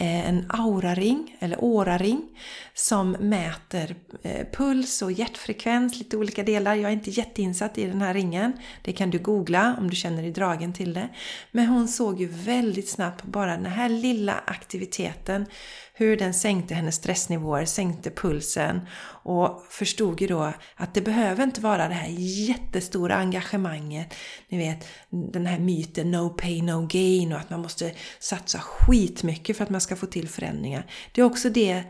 en 0.00 0.38
en 0.38 0.46
auraring 0.48 1.36
eller 1.40 1.64
åraring 1.64 2.28
som 2.74 3.10
mäter 3.10 3.96
eh, 4.22 4.46
puls 4.52 5.02
och 5.02 5.12
hjärtfrekvens, 5.12 5.98
lite 5.98 6.16
olika 6.16 6.42
delar. 6.42 6.74
Jag 6.74 6.88
är 6.88 6.92
inte 6.92 7.10
jätteinsatt 7.10 7.78
i 7.78 7.84
den 7.84 8.00
här 8.00 8.14
ringen. 8.14 8.52
Det 8.82 8.92
kan 8.92 9.10
du 9.10 9.18
googla 9.18 9.76
om 9.78 9.90
du 9.90 9.96
känner 9.96 10.22
dig 10.22 10.32
dragen 10.32 10.72
till 10.72 10.94
det. 10.94 11.08
Men 11.50 11.66
hon 11.66 11.88
såg 11.88 12.20
ju 12.20 12.26
väldigt 12.26 12.88
snabbt 12.88 13.22
på 13.22 13.28
bara 13.28 13.56
den 13.56 13.66
här 13.66 13.88
lilla 13.88 14.34
aktiviteten 14.46 15.46
hur 15.98 16.16
den 16.16 16.34
sänkte 16.34 16.74
hennes 16.74 16.94
stressnivåer, 16.94 17.64
sänkte 17.64 18.10
pulsen 18.10 18.80
och 19.22 19.66
förstod 19.70 20.20
ju 20.20 20.26
då 20.26 20.52
att 20.76 20.94
det 20.94 21.00
behöver 21.00 21.44
inte 21.44 21.60
vara 21.60 21.88
det 21.88 21.94
här 21.94 22.08
jättestora 22.48 23.14
engagemanget. 23.14 24.14
Ni 24.48 24.58
vet 24.58 24.86
den 25.32 25.46
här 25.46 25.58
myten 25.58 26.10
no 26.10 26.28
pay 26.28 26.62
no 26.62 26.86
gain 26.86 27.32
och 27.32 27.38
att 27.38 27.50
man 27.50 27.62
måste 27.62 27.92
satsa 28.18 28.58
skitmycket 28.58 29.56
för 29.56 29.64
att 29.64 29.70
man 29.70 29.80
ska 29.80 29.96
få 29.96 30.06
till 30.06 30.28
förändringar. 30.28 30.90
Det 31.12 31.20
är 31.20 31.24
också 31.24 31.50
det, 31.50 31.82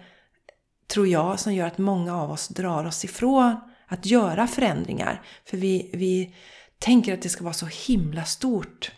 tror 0.86 1.06
jag, 1.06 1.40
som 1.40 1.54
gör 1.54 1.66
att 1.66 1.78
många 1.78 2.16
av 2.16 2.30
oss 2.30 2.48
drar 2.48 2.84
oss 2.84 3.04
ifrån 3.04 3.56
att 3.86 4.06
göra 4.06 4.46
förändringar. 4.46 5.22
För 5.44 5.56
vi, 5.56 5.90
vi 5.92 6.34
tänker 6.78 7.14
att 7.14 7.22
det 7.22 7.28
ska 7.28 7.44
vara 7.44 7.54
så 7.54 7.66
himla 7.66 8.24
stort. 8.24 8.92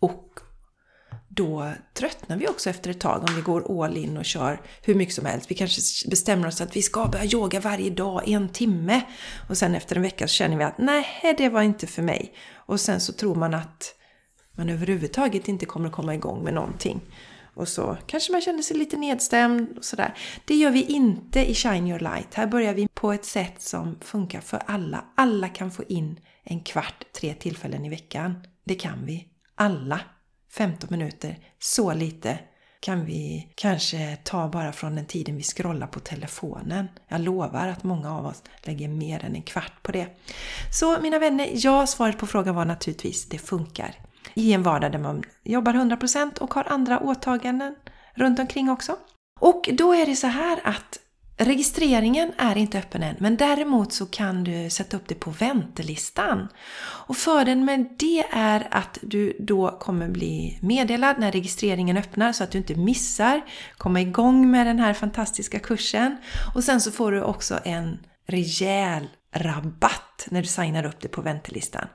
Och 0.00 0.40
då 1.36 1.72
tröttnar 1.94 2.36
vi 2.36 2.48
också 2.48 2.70
efter 2.70 2.90
ett 2.90 3.00
tag 3.00 3.24
om 3.28 3.34
vi 3.34 3.40
går 3.40 3.84
all 3.84 3.96
in 3.96 4.16
och 4.16 4.24
kör 4.24 4.60
hur 4.82 4.94
mycket 4.94 5.14
som 5.14 5.26
helst. 5.26 5.50
Vi 5.50 5.54
kanske 5.54 6.08
bestämmer 6.10 6.48
oss 6.48 6.60
att 6.60 6.76
vi 6.76 6.82
ska 6.82 7.06
börja 7.06 7.24
yoga 7.24 7.60
varje 7.60 7.90
dag 7.90 8.28
en 8.28 8.48
timme 8.48 9.02
och 9.48 9.58
sen 9.58 9.74
efter 9.74 9.96
en 9.96 10.02
vecka 10.02 10.28
så 10.28 10.32
känner 10.32 10.56
vi 10.56 10.64
att 10.64 10.78
nej, 10.78 11.34
det 11.38 11.48
var 11.48 11.62
inte 11.62 11.86
för 11.86 12.02
mig. 12.02 12.34
Och 12.54 12.80
sen 12.80 13.00
så 13.00 13.12
tror 13.12 13.34
man 13.34 13.54
att 13.54 13.94
man 14.52 14.68
överhuvudtaget 14.68 15.48
inte 15.48 15.66
kommer 15.66 15.86
att 15.86 15.94
komma 15.94 16.14
igång 16.14 16.44
med 16.44 16.54
någonting. 16.54 17.00
Och 17.54 17.68
så 17.68 17.96
kanske 18.06 18.32
man 18.32 18.40
känner 18.40 18.62
sig 18.62 18.76
lite 18.76 18.96
nedstämd 18.96 19.78
och 19.78 19.84
sådär. 19.84 20.14
Det 20.44 20.54
gör 20.54 20.70
vi 20.70 20.82
inte 20.82 21.50
i 21.50 21.54
Shine 21.54 21.86
Your 21.86 22.00
Light. 22.00 22.34
Här 22.34 22.46
börjar 22.46 22.74
vi 22.74 22.88
på 22.94 23.12
ett 23.12 23.24
sätt 23.24 23.62
som 23.62 23.98
funkar 24.00 24.40
för 24.40 24.62
alla. 24.66 25.04
Alla 25.14 25.48
kan 25.48 25.70
få 25.70 25.84
in 25.88 26.20
en 26.44 26.60
kvart, 26.60 27.04
tre 27.20 27.34
tillfällen 27.34 27.84
i 27.84 27.88
veckan. 27.88 28.34
Det 28.64 28.74
kan 28.74 29.06
vi. 29.06 29.28
Alla. 29.54 30.00
15 30.52 30.88
minuter, 30.90 31.38
så 31.58 31.94
lite 31.94 32.38
kan 32.80 33.04
vi 33.04 33.52
kanske 33.54 34.16
ta 34.16 34.48
bara 34.48 34.72
från 34.72 34.94
den 34.94 35.06
tiden 35.06 35.36
vi 35.36 35.42
scrollar 35.42 35.86
på 35.86 36.00
telefonen. 36.00 36.88
Jag 37.08 37.20
lovar 37.20 37.68
att 37.68 37.84
många 37.84 38.16
av 38.16 38.26
oss 38.26 38.42
lägger 38.62 38.88
mer 38.88 39.24
än 39.24 39.34
en 39.34 39.42
kvart 39.42 39.82
på 39.82 39.92
det. 39.92 40.06
Så 40.72 41.00
mina 41.00 41.18
vänner, 41.18 41.50
ja, 41.52 41.86
svaret 41.86 42.18
på 42.18 42.26
frågan 42.26 42.54
var 42.54 42.64
naturligtvis 42.64 43.28
det 43.28 43.38
funkar. 43.38 43.94
I 44.34 44.52
en 44.52 44.62
vardag 44.62 44.92
där 44.92 44.98
man 44.98 45.22
jobbar 45.44 45.72
100% 45.72 46.38
och 46.38 46.54
har 46.54 46.64
andra 46.64 47.00
åtaganden 47.00 47.74
runt 48.14 48.38
omkring 48.38 48.70
också. 48.70 48.96
Och 49.40 49.68
då 49.72 49.94
är 49.94 50.06
det 50.06 50.16
så 50.16 50.26
här 50.26 50.60
att 50.64 50.98
Registreringen 51.38 52.32
är 52.38 52.58
inte 52.58 52.78
öppen 52.78 53.02
än, 53.02 53.16
men 53.18 53.36
däremot 53.36 53.92
så 53.92 54.06
kan 54.06 54.44
du 54.44 54.70
sätta 54.70 54.96
upp 54.96 55.08
det 55.08 55.14
på 55.14 55.30
väntelistan. 55.30 56.48
Och 57.06 57.16
fördelen 57.16 57.64
med 57.64 57.88
det 57.98 58.24
är 58.30 58.68
att 58.70 58.98
du 59.02 59.36
då 59.40 59.78
kommer 59.80 60.08
bli 60.08 60.58
meddelad 60.62 61.18
när 61.18 61.32
registreringen 61.32 61.96
öppnar 61.96 62.32
så 62.32 62.44
att 62.44 62.50
du 62.50 62.58
inte 62.58 62.74
missar 62.74 63.40
komma 63.76 64.00
igång 64.00 64.50
med 64.50 64.66
den 64.66 64.78
här 64.78 64.94
fantastiska 64.94 65.58
kursen. 65.58 66.16
Och 66.54 66.64
sen 66.64 66.80
så 66.80 66.90
får 66.90 67.12
du 67.12 67.22
också 67.22 67.58
en 67.64 67.98
rejäl 68.26 69.08
rabatt 69.32 70.05
när 70.30 70.42
du 70.42 70.48
signar 70.48 70.86
upp 70.86 71.00
dig 71.00 71.10
på 71.10 71.22
väntelistan. 71.22 71.88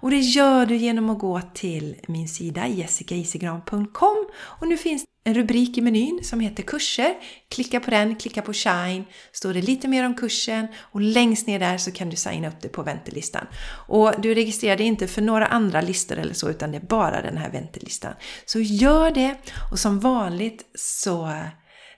Och 0.00 0.10
det 0.10 0.20
gör 0.20 0.66
du 0.66 0.76
genom 0.76 1.10
att 1.10 1.18
gå 1.18 1.40
till 1.54 1.96
min 2.08 2.28
sida 2.28 2.66
jessicaisigran.com 2.66 4.26
och 4.36 4.68
nu 4.68 4.76
finns 4.76 5.04
en 5.24 5.34
rubrik 5.34 5.78
i 5.78 5.80
menyn 5.80 6.20
som 6.22 6.40
heter 6.40 6.62
kurser. 6.62 7.14
Klicka 7.50 7.80
på 7.80 7.90
den, 7.90 8.16
klicka 8.16 8.42
på 8.42 8.52
Shine, 8.52 9.04
står 9.32 9.54
det 9.54 9.62
lite 9.62 9.88
mer 9.88 10.06
om 10.06 10.14
kursen 10.14 10.66
och 10.76 11.00
längst 11.00 11.46
ner 11.46 11.58
där 11.58 11.78
så 11.78 11.90
kan 11.92 12.10
du 12.10 12.16
signa 12.16 12.48
upp 12.48 12.60
dig 12.60 12.70
på 12.70 12.82
väntelistan. 12.82 13.46
Och 13.88 14.20
du 14.20 14.34
registrerar 14.34 14.76
dig 14.76 14.86
inte 14.86 15.06
för 15.06 15.22
några 15.22 15.46
andra 15.46 15.80
listor 15.80 16.18
eller 16.18 16.34
så 16.34 16.50
utan 16.50 16.70
det 16.70 16.76
är 16.76 16.86
bara 16.86 17.22
den 17.22 17.36
här 17.36 17.50
väntelistan. 17.50 18.12
Så 18.46 18.60
gör 18.60 19.10
det 19.10 19.36
och 19.72 19.78
som 19.78 20.00
vanligt 20.00 20.64
så 20.74 21.32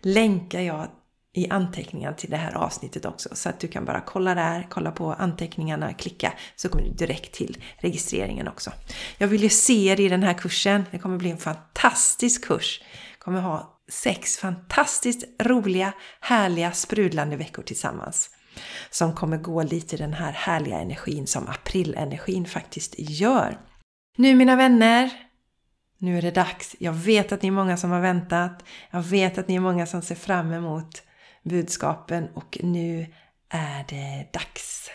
länkar 0.02 0.60
jag 0.60 0.88
i 1.38 1.50
anteckningarna 1.50 2.16
till 2.16 2.30
det 2.30 2.36
här 2.36 2.54
avsnittet 2.54 3.04
också. 3.04 3.28
Så 3.32 3.48
att 3.48 3.60
du 3.60 3.68
kan 3.68 3.84
bara 3.84 4.00
kolla 4.00 4.34
där, 4.34 4.66
kolla 4.70 4.90
på 4.90 5.12
anteckningarna, 5.12 5.94
klicka 5.94 6.32
så 6.56 6.68
kommer 6.68 6.84
du 6.84 6.90
direkt 6.90 7.32
till 7.32 7.64
registreringen 7.78 8.48
också. 8.48 8.72
Jag 9.18 9.28
vill 9.28 9.42
ju 9.42 9.48
se 9.48 9.86
er 9.86 10.00
i 10.00 10.08
den 10.08 10.22
här 10.22 10.34
kursen. 10.34 10.84
Det 10.90 10.98
kommer 10.98 11.18
bli 11.18 11.30
en 11.30 11.38
fantastisk 11.38 12.44
kurs. 12.44 12.82
Jag 13.12 13.18
kommer 13.18 13.40
ha 13.40 13.80
sex 13.90 14.38
fantastiskt 14.38 15.24
roliga, 15.42 15.92
härliga, 16.20 16.72
sprudlande 16.72 17.36
veckor 17.36 17.62
tillsammans. 17.62 18.30
Som 18.90 19.14
kommer 19.14 19.36
gå 19.36 19.62
lite 19.62 19.94
i 19.96 19.98
den 19.98 20.12
här 20.12 20.32
härliga 20.32 20.78
energin 20.78 21.26
som 21.26 21.48
aprilenergin 21.48 22.46
faktiskt 22.46 22.94
gör. 22.98 23.58
Nu 24.16 24.34
mina 24.34 24.56
vänner, 24.56 25.10
nu 25.98 26.18
är 26.18 26.22
det 26.22 26.30
dags. 26.30 26.76
Jag 26.78 26.92
vet 26.92 27.32
att 27.32 27.42
ni 27.42 27.48
är 27.48 27.52
många 27.52 27.76
som 27.76 27.90
har 27.90 28.00
väntat. 28.00 28.64
Jag 28.90 29.02
vet 29.02 29.38
att 29.38 29.48
ni 29.48 29.54
är 29.54 29.60
många 29.60 29.86
som 29.86 30.02
ser 30.02 30.14
fram 30.14 30.52
emot 30.52 31.02
budskapen 31.48 32.28
och 32.34 32.58
nu 32.62 33.06
är 33.48 33.84
det 33.88 34.32
dags. 34.32 34.90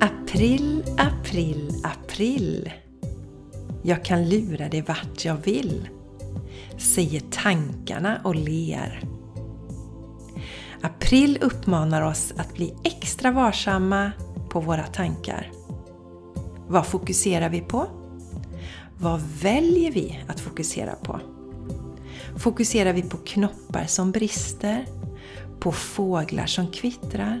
April, 0.00 0.84
april, 0.98 1.80
april. 1.84 2.72
Jag 3.82 4.04
kan 4.04 4.28
lura 4.28 4.68
dig 4.68 4.82
vart 4.82 5.24
jag 5.24 5.36
vill, 5.36 5.88
säger 6.78 7.20
tankarna 7.30 8.20
och 8.24 8.34
ler. 8.34 9.02
April 10.82 11.38
uppmanar 11.42 12.02
oss 12.02 12.32
att 12.36 12.54
bli 12.54 12.74
extra 12.84 13.30
varsamma 13.30 14.12
på 14.50 14.60
våra 14.60 14.86
tankar. 14.86 15.50
Vad 16.68 16.86
fokuserar 16.86 17.48
vi 17.48 17.60
på? 17.60 17.86
Vad 18.98 19.20
väljer 19.20 19.92
vi 19.92 20.24
att 20.28 20.40
fokusera 20.40 20.94
på? 20.94 21.20
Fokuserar 22.36 22.92
vi 22.92 23.02
på 23.02 23.16
knoppar 23.16 23.86
som 23.86 24.12
brister, 24.12 24.86
på 25.60 25.72
fåglar 25.72 26.46
som 26.46 26.70
kvittrar, 26.70 27.40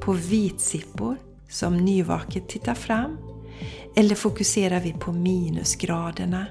på 0.00 0.12
vitsippor 0.12 1.16
som 1.48 1.76
nyvaket 1.76 2.48
tittar 2.48 2.74
fram? 2.74 3.18
Eller 3.96 4.14
fokuserar 4.14 4.80
vi 4.80 4.92
på 4.92 5.12
minusgraderna? 5.12 6.46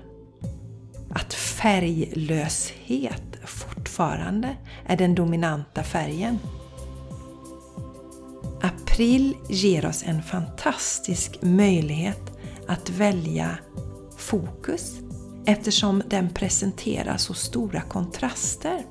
Att 1.09 1.33
färglöshet 1.33 3.37
fortfarande 3.45 4.57
är 4.85 4.97
den 4.97 5.15
dominanta 5.15 5.83
färgen. 5.83 6.39
April 8.61 9.35
ger 9.49 9.85
oss 9.85 10.03
en 10.03 10.23
fantastisk 10.23 11.37
möjlighet 11.41 12.39
att 12.67 12.89
välja 12.89 13.57
fokus 14.17 14.99
eftersom 15.45 16.03
den 16.07 16.29
presenterar 16.29 17.17
så 17.17 17.33
stora 17.33 17.81
kontraster. 17.81 18.85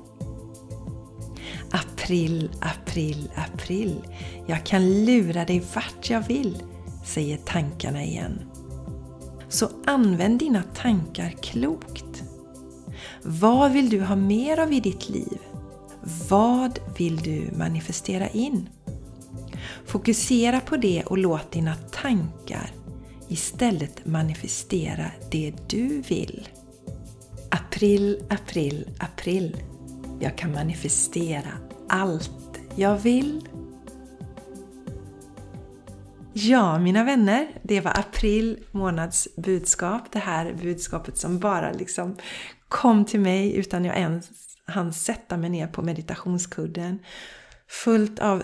April, 1.71 2.51
april, 2.61 3.31
april. 3.35 4.07
Jag 4.47 4.65
kan 4.65 5.05
lura 5.05 5.45
dig 5.45 5.63
vart 5.75 6.09
jag 6.09 6.27
vill, 6.27 6.63
säger 7.05 7.37
tankarna 7.37 8.03
igen. 8.03 8.39
Så 9.49 9.69
använd 9.85 10.39
dina 10.39 10.63
tankar 10.63 11.29
klokt. 11.29 12.23
Vad 13.23 13.71
vill 13.71 13.89
du 13.89 14.01
ha 14.01 14.15
mer 14.15 14.59
av 14.59 14.73
i 14.73 14.79
ditt 14.79 15.09
liv? 15.09 15.37
Vad 16.29 16.79
vill 16.97 17.17
du 17.17 17.49
manifestera 17.57 18.29
in? 18.29 18.69
Fokusera 19.85 20.59
på 20.59 20.77
det 20.77 21.03
och 21.03 21.17
låt 21.17 21.51
dina 21.51 21.75
tankar 21.75 22.71
istället 23.33 24.05
manifestera 24.05 25.11
det 25.31 25.53
du 25.67 26.01
vill. 26.01 26.47
April, 27.51 28.23
april, 28.29 28.87
april. 28.99 29.57
Jag 30.19 30.37
kan 30.37 30.51
manifestera 30.51 31.51
allt 31.89 32.59
jag 32.75 32.97
vill. 32.97 33.47
Ja, 36.33 36.79
mina 36.79 37.03
vänner, 37.03 37.47
det 37.63 37.81
var 37.81 37.99
april 37.99 38.59
månads 38.71 39.27
budskap. 39.37 40.11
Det 40.11 40.19
här 40.19 40.53
budskapet 40.53 41.17
som 41.17 41.39
bara 41.39 41.71
liksom 41.71 42.15
kom 42.67 43.05
till 43.05 43.19
mig 43.19 43.55
utan 43.55 43.85
jag 43.85 43.97
ens 43.97 44.29
hann 44.65 44.93
sätta 44.93 45.37
mig 45.37 45.49
ner 45.49 45.67
på 45.67 45.81
meditationskudden. 45.81 46.99
Fullt 47.67 48.19
av 48.19 48.43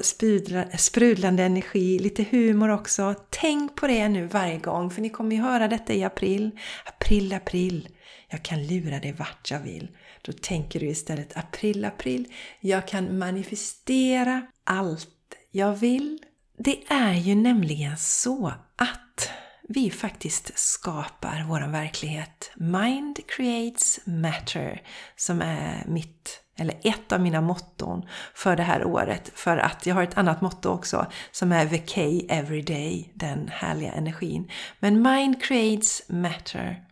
sprudlande 0.77 1.43
energi, 1.43 1.99
lite 1.99 2.23
humor 2.23 2.69
också. 2.69 3.15
Tänk 3.29 3.75
på 3.75 3.87
det 3.87 4.09
nu 4.09 4.27
varje 4.27 4.57
gång, 4.57 4.91
för 4.91 5.01
ni 5.01 5.09
kommer 5.09 5.35
ju 5.35 5.41
höra 5.41 5.67
detta 5.67 5.93
i 5.93 6.03
april. 6.03 6.51
April, 6.85 7.33
april. 7.33 7.89
Jag 8.29 8.43
kan 8.43 8.67
lura 8.67 8.99
dig 8.99 9.11
vart 9.13 9.51
jag 9.51 9.59
vill. 9.59 9.87
Då 10.21 10.31
tänker 10.31 10.79
du 10.79 10.87
istället 10.87 11.37
april, 11.37 11.85
april. 11.85 12.33
Jag 12.59 12.87
kan 12.87 13.17
manifestera 13.17 14.41
allt 14.63 15.07
jag 15.51 15.75
vill. 15.75 16.19
Det 16.57 16.83
är 16.87 17.13
ju 17.13 17.35
nämligen 17.35 17.97
så 17.97 18.53
att 18.75 19.29
vi 19.69 19.91
faktiskt 19.91 20.57
skapar 20.59 21.45
vår 21.47 21.71
verklighet. 21.71 22.51
Mind 22.55 23.19
creates 23.27 23.99
matter, 24.05 24.81
som 25.15 25.41
är 25.41 25.83
mitt, 25.87 26.41
eller 26.59 26.79
ett 26.83 27.11
av 27.11 27.21
mina 27.21 27.41
motton 27.41 28.05
för 28.33 28.55
det 28.55 28.63
här 28.63 28.85
året. 28.85 29.31
För 29.33 29.57
att 29.57 29.85
jag 29.85 29.95
har 29.95 30.03
ett 30.03 30.17
annat 30.17 30.41
motto 30.41 30.69
också 30.69 31.05
som 31.31 31.51
är 31.51 31.65
Vacay 31.65 32.25
every 32.29 32.61
day, 32.61 33.11
den 33.13 33.47
härliga 33.47 33.91
energin. 33.91 34.51
Men 34.79 35.01
mind 35.01 35.43
creates 35.43 36.01
matter. 36.09 36.83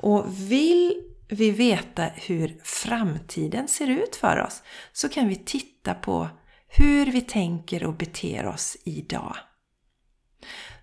Och 0.00 0.24
vill 0.28 1.02
vi 1.28 1.50
veta 1.50 2.04
hur 2.14 2.60
framtiden 2.62 3.68
ser 3.68 3.86
ut 3.86 4.16
för 4.16 4.40
oss 4.46 4.62
så 4.92 5.08
kan 5.08 5.28
vi 5.28 5.36
titta 5.36 5.94
på 5.94 6.28
hur 6.68 7.06
vi 7.06 7.20
tänker 7.20 7.84
och 7.84 7.94
beter 7.94 8.46
oss 8.46 8.76
idag. 8.84 9.36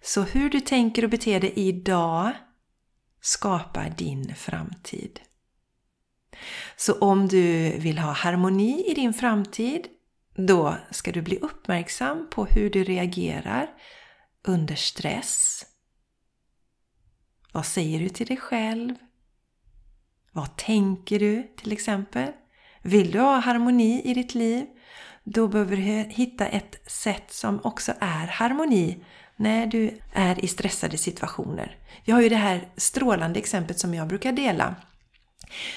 Så 0.02 0.22
hur 0.22 0.50
du 0.50 0.60
tänker 0.60 1.04
och 1.04 1.10
beter 1.10 1.40
dig 1.40 1.54
idag 1.56 2.32
skapar 3.22 3.94
din 3.98 4.36
framtid. 4.36 5.20
Så 6.76 6.94
om 6.94 7.28
du 7.28 7.70
vill 7.78 7.98
ha 7.98 8.12
harmoni 8.12 8.92
i 8.92 8.94
din 8.94 9.14
framtid, 9.14 9.88
då 10.36 10.76
ska 10.92 11.12
du 11.12 11.22
bli 11.22 11.38
uppmärksam 11.38 12.28
på 12.32 12.46
hur 12.46 12.70
du 12.70 12.84
reagerar 12.84 13.70
under 14.48 14.76
stress. 14.76 15.66
Vad 17.52 17.66
säger 17.66 18.00
du 18.00 18.10
till 18.10 18.28
dig 18.28 18.38
själv? 18.38 18.96
Vad 20.32 20.56
tänker 20.58 21.20
du 21.20 21.44
till 21.58 21.72
exempel? 21.72 22.32
Vill 22.82 23.12
du 23.12 23.20
ha 23.20 23.40
harmoni 23.40 24.02
i 24.06 24.14
ditt 24.14 24.36
liv? 24.36 24.66
Då 25.24 25.48
behöver 25.48 25.76
du 25.76 25.84
hitta 26.10 26.48
ett 26.48 26.92
sätt 26.92 27.34
som 27.34 27.60
också 27.64 27.94
är 28.00 28.28
harmoni 28.28 29.04
när 29.36 29.68
du 29.68 30.00
är 30.14 30.46
i 30.46 30.48
stressade 30.48 30.98
situationer. 30.98 31.78
Jag 32.04 32.16
har 32.16 32.22
ju 32.22 32.30
det 32.30 32.36
här 32.36 32.68
strålande 32.78 33.40
exemplet 33.40 33.80
som 33.80 33.94
jag 33.94 34.08
brukar 34.08 34.32
dela. 34.32 34.76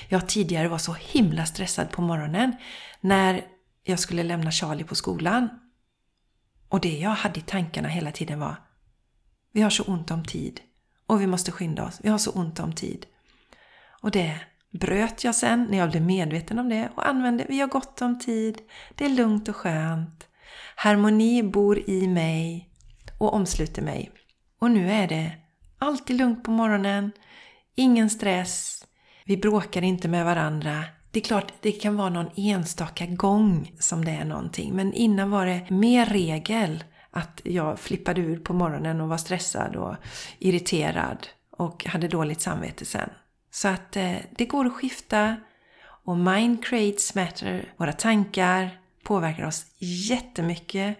Jag 0.08 0.28
tidigare 0.28 0.68
var 0.68 0.78
så 0.78 0.92
himla 0.92 1.46
stressad 1.46 1.90
på 1.90 2.02
morgonen 2.02 2.56
när 3.00 3.44
jag 3.84 3.98
skulle 3.98 4.22
lämna 4.22 4.50
Charlie 4.50 4.84
på 4.84 4.94
skolan. 4.94 5.48
Och 6.68 6.80
det 6.80 6.98
jag 6.98 7.10
hade 7.10 7.40
i 7.40 7.42
tankarna 7.42 7.88
hela 7.88 8.12
tiden 8.12 8.40
var 8.40 8.56
Vi 9.52 9.62
har 9.62 9.70
så 9.70 9.82
ont 9.82 10.10
om 10.10 10.24
tid 10.24 10.60
och 11.06 11.20
vi 11.20 11.26
måste 11.26 11.52
skynda 11.52 11.84
oss. 11.84 12.00
Vi 12.02 12.08
har 12.08 12.18
så 12.18 12.30
ont 12.30 12.60
om 12.60 12.72
tid. 12.72 13.06
Och 14.02 14.10
det 14.10 14.40
bröt 14.70 15.24
jag 15.24 15.34
sen 15.34 15.66
när 15.70 15.78
jag 15.78 15.90
blev 15.90 16.02
medveten 16.02 16.58
om 16.58 16.68
det 16.68 16.88
och 16.94 17.08
använde 17.08 17.46
Vi 17.48 17.60
har 17.60 17.68
gott 17.68 18.02
om 18.02 18.18
tid. 18.18 18.58
Det 18.94 19.04
är 19.04 19.08
lugnt 19.08 19.48
och 19.48 19.56
skönt. 19.56 20.26
Harmoni 20.76 21.42
bor 21.42 21.90
i 21.90 22.08
mig 22.08 22.70
och 23.18 23.34
omsluter 23.34 23.82
mig. 23.82 24.12
Och 24.58 24.70
nu 24.70 24.90
är 24.90 25.08
det 25.08 25.32
alltid 25.78 26.16
lugnt 26.16 26.44
på 26.44 26.50
morgonen, 26.50 27.12
ingen 27.74 28.10
stress, 28.10 28.79
vi 29.24 29.36
bråkar 29.36 29.82
inte 29.82 30.08
med 30.08 30.24
varandra. 30.24 30.84
Det 31.10 31.20
är 31.20 31.24
klart, 31.24 31.52
det 31.60 31.72
kan 31.72 31.96
vara 31.96 32.08
någon 32.08 32.30
enstaka 32.36 33.06
gång 33.06 33.72
som 33.78 34.04
det 34.04 34.10
är 34.10 34.24
någonting, 34.24 34.74
men 34.74 34.92
innan 34.92 35.30
var 35.30 35.46
det 35.46 35.70
mer 35.70 36.06
regel 36.06 36.84
att 37.10 37.40
jag 37.44 37.78
flippade 37.78 38.20
ur 38.20 38.38
på 38.38 38.52
morgonen 38.52 39.00
och 39.00 39.08
var 39.08 39.16
stressad 39.16 39.76
och 39.76 39.96
irriterad 40.38 41.28
och 41.50 41.84
hade 41.84 42.08
dåligt 42.08 42.40
samvete 42.40 42.84
sen. 42.84 43.10
Så 43.50 43.68
att 43.68 43.96
eh, 43.96 44.16
det 44.36 44.44
går 44.44 44.66
att 44.66 44.72
skifta 44.72 45.36
och 46.04 46.16
mind 46.16 46.64
creates 46.64 47.14
matter. 47.14 47.72
Våra 47.76 47.92
tankar 47.92 48.80
påverkar 49.04 49.46
oss 49.46 49.66
jättemycket. 49.78 50.98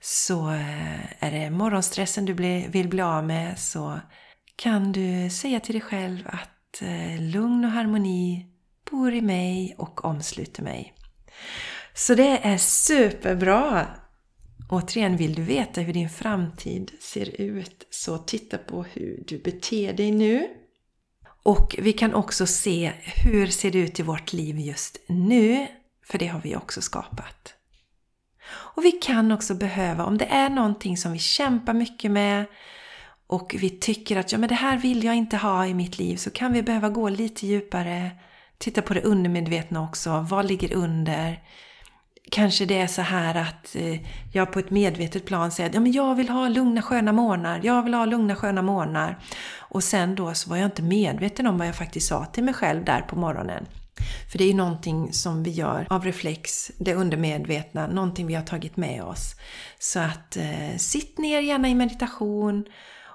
Så 0.00 0.50
eh, 0.50 1.24
är 1.24 1.30
det 1.30 1.50
morgonstressen 1.50 2.24
du 2.24 2.32
vill 2.68 2.88
bli 2.88 3.02
av 3.02 3.24
med 3.24 3.58
så 3.58 4.00
kan 4.56 4.92
du 4.92 5.30
säga 5.30 5.60
till 5.60 5.74
dig 5.74 5.82
själv 5.82 6.28
att 6.32 6.51
Eh, 6.80 7.20
lugn 7.20 7.64
och 7.64 7.70
harmoni 7.70 8.46
bor 8.90 9.14
i 9.14 9.20
mig 9.20 9.74
och 9.78 10.04
omsluter 10.04 10.62
mig. 10.62 10.94
Så 11.94 12.14
det 12.14 12.38
är 12.42 12.58
superbra! 12.58 13.86
Återigen, 14.70 15.16
vill 15.16 15.34
du 15.34 15.42
veta 15.42 15.80
hur 15.80 15.92
din 15.92 16.10
framtid 16.10 16.90
ser 17.00 17.40
ut 17.40 17.86
så 17.90 18.18
titta 18.18 18.58
på 18.58 18.82
hur 18.82 19.24
du 19.26 19.38
beter 19.38 19.92
dig 19.92 20.12
nu. 20.12 20.48
Och 21.42 21.76
vi 21.78 21.92
kan 21.92 22.14
också 22.14 22.46
se 22.46 22.92
hur 23.24 23.46
ser 23.46 23.70
det 23.70 23.78
ut 23.78 24.00
i 24.00 24.02
vårt 24.02 24.32
liv 24.32 24.58
just 24.58 24.98
nu, 25.06 25.66
för 26.06 26.18
det 26.18 26.26
har 26.26 26.40
vi 26.40 26.56
också 26.56 26.80
skapat. 26.80 27.54
Och 28.52 28.84
vi 28.84 28.92
kan 28.92 29.32
också 29.32 29.54
behöva, 29.54 30.04
om 30.04 30.18
det 30.18 30.24
är 30.24 30.50
någonting 30.50 30.96
som 30.96 31.12
vi 31.12 31.18
kämpar 31.18 31.74
mycket 31.74 32.10
med 32.10 32.44
och 33.32 33.54
vi 33.58 33.70
tycker 33.70 34.16
att 34.16 34.32
ja, 34.32 34.38
men 34.38 34.48
det 34.48 34.54
här 34.54 34.78
vill 34.78 35.04
jag 35.04 35.14
inte 35.14 35.36
ha 35.36 35.66
i 35.66 35.74
mitt 35.74 35.98
liv 35.98 36.16
så 36.16 36.30
kan 36.30 36.52
vi 36.52 36.62
behöva 36.62 36.88
gå 36.88 37.08
lite 37.08 37.46
djupare, 37.46 38.10
titta 38.58 38.82
på 38.82 38.94
det 38.94 39.02
undermedvetna 39.02 39.82
också. 39.82 40.26
Vad 40.30 40.46
ligger 40.46 40.74
under? 40.74 41.42
Kanske 42.30 42.64
det 42.64 42.78
är 42.78 42.86
så 42.86 43.02
här 43.02 43.34
att 43.34 43.76
eh, 43.76 44.00
jag 44.32 44.52
på 44.52 44.58
ett 44.58 44.70
medvetet 44.70 45.26
plan 45.26 45.50
säger 45.50 45.68
att 45.68 45.74
ja, 45.74 45.80
men 45.80 45.92
jag 45.92 46.14
vill 46.14 46.28
ha 46.28 46.48
lugna 46.48 46.82
sköna 46.82 47.12
morgnar, 47.12 47.60
jag 47.62 47.82
vill 47.82 47.94
ha 47.94 48.04
lugna 48.04 48.36
sköna 48.36 48.62
morgnar. 48.62 49.18
Och 49.56 49.84
sen 49.84 50.14
då 50.14 50.34
så 50.34 50.50
var 50.50 50.56
jag 50.56 50.66
inte 50.66 50.82
medveten 50.82 51.46
om 51.46 51.58
vad 51.58 51.68
jag 51.68 51.76
faktiskt 51.76 52.08
sa 52.08 52.24
till 52.24 52.44
mig 52.44 52.54
själv 52.54 52.84
där 52.84 53.00
på 53.00 53.16
morgonen. 53.16 53.66
För 54.30 54.38
det 54.38 54.44
är 54.44 54.48
ju 54.48 54.54
någonting 54.54 55.12
som 55.12 55.42
vi 55.42 55.50
gör 55.50 55.86
av 55.90 56.04
reflex, 56.04 56.70
det 56.78 56.94
undermedvetna, 56.94 57.86
någonting 57.86 58.26
vi 58.26 58.34
har 58.34 58.42
tagit 58.42 58.76
med 58.76 59.02
oss. 59.02 59.36
Så 59.78 60.00
att 60.00 60.36
eh, 60.36 60.76
sitt 60.76 61.18
ner 61.18 61.40
gärna 61.40 61.68
i 61.68 61.74
meditation 61.74 62.64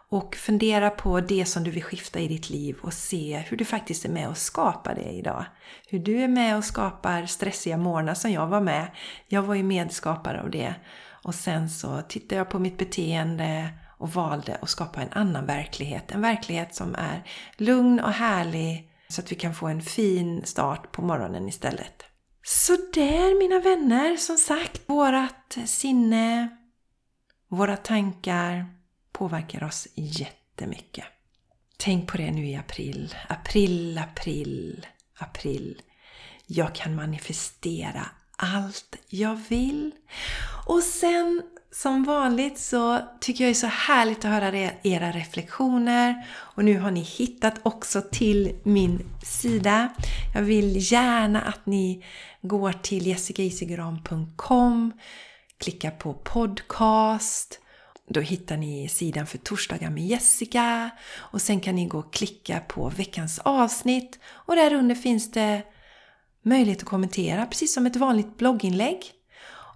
och 0.09 0.35
fundera 0.35 0.89
på 0.89 1.19
det 1.21 1.45
som 1.45 1.63
du 1.63 1.71
vill 1.71 1.83
skifta 1.83 2.19
i 2.19 2.27
ditt 2.27 2.49
liv 2.49 2.77
och 2.81 2.93
se 2.93 3.43
hur 3.47 3.57
du 3.57 3.65
faktiskt 3.65 4.05
är 4.05 4.09
med 4.09 4.29
och 4.29 4.37
skapar 4.37 4.95
det 4.95 5.11
idag. 5.11 5.45
Hur 5.87 5.99
du 5.99 6.21
är 6.21 6.27
med 6.27 6.57
och 6.57 6.63
skapar 6.63 7.25
stressiga 7.25 7.77
morgnar 7.77 8.13
som 8.13 8.31
jag 8.31 8.47
var 8.47 8.61
med. 8.61 8.87
Jag 9.27 9.41
var 9.41 9.55
ju 9.55 9.63
medskapare 9.63 10.41
av 10.41 10.51
det. 10.51 10.75
Och 11.23 11.35
sen 11.35 11.69
så 11.69 12.01
tittade 12.01 12.35
jag 12.35 12.49
på 12.49 12.59
mitt 12.59 12.77
beteende 12.77 13.69
och 13.97 14.09
valde 14.13 14.57
att 14.61 14.69
skapa 14.69 15.01
en 15.01 15.11
annan 15.11 15.45
verklighet. 15.45 16.11
En 16.11 16.21
verklighet 16.21 16.75
som 16.75 16.95
är 16.95 17.23
lugn 17.57 17.99
och 17.99 18.11
härlig 18.11 18.91
så 19.09 19.21
att 19.21 19.31
vi 19.31 19.35
kan 19.35 19.55
få 19.55 19.67
en 19.67 19.81
fin 19.81 20.45
start 20.45 20.91
på 20.91 21.01
morgonen 21.01 21.47
istället. 21.47 22.03
Så 22.43 22.73
där 22.93 23.39
mina 23.39 23.59
vänner, 23.59 24.17
som 24.17 24.37
sagt, 24.37 24.81
vårat 24.89 25.57
sinne, 25.65 26.49
våra 27.49 27.77
tankar 27.77 28.76
påverkar 29.11 29.63
oss 29.63 29.87
jättemycket. 29.95 31.05
Tänk 31.77 32.11
på 32.11 32.17
det 32.17 32.31
nu 32.31 32.47
i 32.47 32.55
april. 32.55 33.15
April, 33.29 33.97
april, 33.97 34.85
april. 35.17 35.81
Jag 36.45 36.75
kan 36.75 36.95
manifestera 36.95 38.05
allt 38.37 38.95
jag 39.09 39.35
vill. 39.49 39.91
Och 40.65 40.83
sen 40.83 41.43
som 41.71 42.03
vanligt 42.03 42.59
så 42.59 42.99
tycker 43.21 43.43
jag 43.43 43.49
det 43.49 43.57
är 43.57 43.59
så 43.59 43.67
härligt 43.67 44.25
att 44.25 44.31
höra 44.31 44.71
era 44.83 45.11
reflektioner 45.11 46.27
och 46.29 46.65
nu 46.65 46.79
har 46.79 46.91
ni 46.91 47.01
hittat 47.01 47.53
också 47.63 48.01
till 48.11 48.55
min 48.63 49.05
sida. 49.25 49.89
Jag 50.35 50.41
vill 50.41 50.91
gärna 50.91 51.41
att 51.41 51.65
ni 51.65 52.05
går 52.41 52.71
till 52.71 53.07
jessicaisegram.com, 53.07 54.91
klickar 55.57 55.91
på 55.91 56.13
podcast, 56.13 57.59
då 58.09 58.21
hittar 58.21 58.57
ni 58.57 58.89
sidan 58.89 59.27
för 59.27 59.37
torsdagar 59.37 59.89
med 59.89 60.07
Jessica 60.07 60.89
och 61.15 61.41
sen 61.41 61.59
kan 61.59 61.75
ni 61.75 61.85
gå 61.85 61.99
och 61.99 62.13
klicka 62.13 62.59
på 62.59 62.89
veckans 62.89 63.39
avsnitt 63.39 64.19
och 64.27 64.55
där 64.55 64.73
under 64.73 64.95
finns 64.95 65.31
det 65.31 65.63
möjlighet 66.41 66.79
att 66.79 66.89
kommentera 66.89 67.45
precis 67.45 67.73
som 67.73 67.85
ett 67.85 67.95
vanligt 67.95 68.37
blogginlägg. 68.37 69.13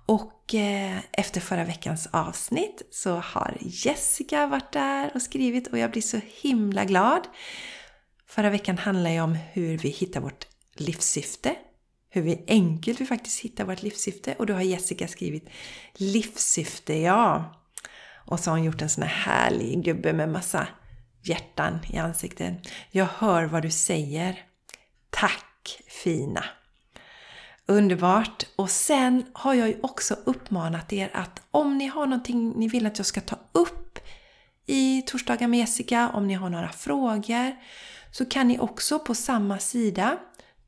Och 0.06 0.56
eh, 0.56 0.98
efter 1.12 1.42
förra 1.42 1.64
veckans 1.64 2.08
avsnitt 2.12 2.82
så 2.92 3.16
har 3.16 3.58
Jessica 3.62 4.48
varit 4.48 4.72
där 4.72 5.12
och 5.14 5.22
skrivit 5.22 5.68
och 5.68 5.78
jag 5.78 5.92
blir 5.92 6.02
så 6.02 6.20
himla 6.42 6.86
glad. 6.86 7.28
Förra 8.28 8.50
veckan 8.50 8.78
handlade 8.78 9.16
ju 9.16 9.22
om 9.22 9.38
hur 9.52 9.78
vi 9.78 9.90
hittar 9.90 10.22
vårt 10.22 10.48
livssyfte, 10.76 11.56
hur 12.10 12.22
vi 12.22 12.44
enkelt 12.48 13.02
vi 13.02 13.06
faktiskt 13.06 13.40
hittar 13.40 13.66
vårt 13.66 13.84
livssyfte. 13.84 14.36
Och 14.36 14.46
då 14.46 14.54
har 14.54 14.62
Jessica 14.62 15.08
skrivit 15.08 15.50
livssyfte, 15.94 16.94
ja. 16.94 17.61
Och 18.26 18.40
så 18.40 18.50
har 18.50 18.58
hon 18.58 18.66
gjort 18.66 18.82
en 18.82 18.90
sån 18.90 19.04
här 19.04 19.34
härlig 19.34 19.84
gubbe 19.84 20.14
med 20.14 20.30
massa 20.30 20.68
hjärtan 21.24 21.80
i 21.90 21.98
ansiktet. 21.98 22.54
Jag 22.92 23.08
hör 23.18 23.44
vad 23.44 23.62
du 23.62 23.72
säger. 23.72 24.46
Tack 25.10 25.82
fina! 26.04 26.44
Underbart! 27.66 28.46
Och 28.56 28.70
sen 28.70 29.26
har 29.34 29.54
jag 29.54 29.68
ju 29.68 29.80
också 29.84 30.18
uppmanat 30.26 30.94
er 30.94 31.12
att 31.14 31.42
om 31.52 31.78
ni 31.78 31.88
har 31.88 32.06
någonting 32.06 32.50
ni 32.50 32.68
vill 32.68 32.86
att 32.86 32.98
jag 32.98 33.06
ska 33.06 33.22
ta 33.22 33.38
upp 33.52 34.00
i 34.66 35.02
Torsdagar 35.02 35.48
med 35.48 35.60
Jessica, 35.60 36.10
om 36.14 36.28
ni 36.28 36.34
har 36.34 36.50
några 36.50 36.70
frågor, 36.70 37.56
så 38.12 38.26
kan 38.26 38.48
ni 38.48 38.60
också 38.60 39.00
på 39.00 39.16
samma 39.16 39.60
sida, 39.60 40.18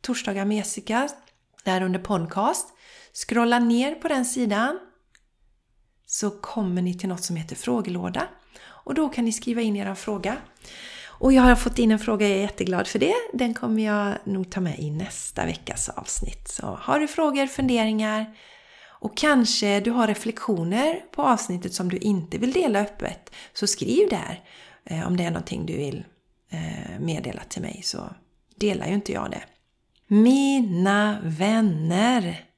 Torsdagar 0.02 0.46
med 0.46 0.58
Jessica, 0.58 1.10
där 1.64 1.82
under 1.82 2.00
podcast, 2.00 2.68
scrolla 3.14 3.60
ner 3.60 3.96
på 3.96 4.08
den 4.08 4.26
sidan 4.26 4.80
så 6.14 6.30
kommer 6.30 6.82
ni 6.82 6.94
till 6.94 7.10
något 7.10 7.24
som 7.24 7.36
heter 7.36 7.56
frågelåda. 7.56 8.28
Och 8.66 8.94
då 8.94 9.10
kan 9.10 9.26
ni 9.26 9.32
skriva 9.32 9.62
in 9.62 9.76
er 9.76 9.96
fråga. 9.96 10.38
Och 11.06 11.34
jag 11.34 11.42
har 11.42 11.56
fått 11.56 11.80
in 11.80 11.92
en 11.92 12.00
fråga, 12.00 12.28
jag 12.28 12.38
är 12.38 12.42
jätteglad 12.42 12.88
för 12.88 13.00
det. 13.00 13.14
Den 13.34 13.54
kommer 13.54 13.84
jag 13.84 14.18
nog 14.24 14.50
ta 14.50 14.62
med 14.62 14.80
i 14.80 14.92
nästa 14.92 15.46
veckas 15.46 15.90
avsnitt. 15.90 16.48
Så 16.48 16.66
har 16.82 17.00
du 17.00 17.08
frågor, 17.08 17.48
funderingar 17.48 18.38
och 18.86 19.18
kanske 19.18 19.80
du 19.80 19.92
har 19.92 20.08
reflektioner 20.08 21.02
på 21.12 21.22
avsnittet 21.22 21.74
som 21.74 21.90
du 21.90 21.98
inte 21.98 22.38
vill 22.38 22.54
dela 22.54 22.80
öppet, 22.80 23.32
så 23.54 23.68
skriv 23.68 24.10
där. 24.10 24.44
Eh, 24.86 25.08
om 25.08 25.18
det 25.18 25.24
är 25.24 25.32
någonting 25.32 25.66
du 25.66 25.78
vill 25.78 26.06
eh, 26.50 27.00
meddela 27.00 27.42
till 27.44 27.62
mig 27.62 27.82
så 27.84 28.16
delar 28.56 28.88
ju 28.88 28.94
inte 28.94 29.12
jag 29.12 29.32
det. 29.32 29.44
Mina 30.08 31.18
vänner! 31.24 32.53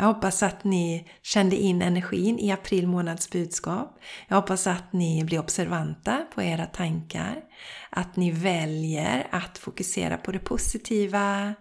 Jag 0.00 0.06
hoppas 0.06 0.42
att 0.42 0.64
ni 0.64 1.08
kände 1.22 1.56
in 1.56 1.82
energin 1.82 2.38
i 2.38 2.50
april 2.50 2.86
månads 2.86 3.30
budskap. 3.30 3.98
Jag 4.28 4.36
hoppas 4.36 4.66
att 4.66 4.92
ni 4.92 5.24
blir 5.24 5.38
observanta 5.38 6.26
på 6.34 6.42
era 6.42 6.66
tankar. 6.66 7.42
Att 7.90 8.16
ni 8.16 8.30
väljer 8.30 9.26
att 9.30 9.58
fokusera 9.58 10.16
på 10.16 10.32
det 10.32 10.38
positiva 10.38 11.54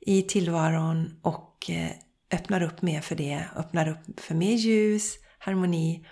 i 0.00 0.22
tillvaron 0.22 1.20
och 1.22 1.70
eh, 1.70 1.90
öppnar 2.32 2.62
upp 2.62 2.82
mer 2.82 3.00
för 3.00 3.16
det. 3.16 3.44
Öppnar 3.56 3.88
upp 3.88 4.20
för 4.20 4.34
mer 4.34 4.54
ljus, 4.54 5.14
harmoni 5.38 6.06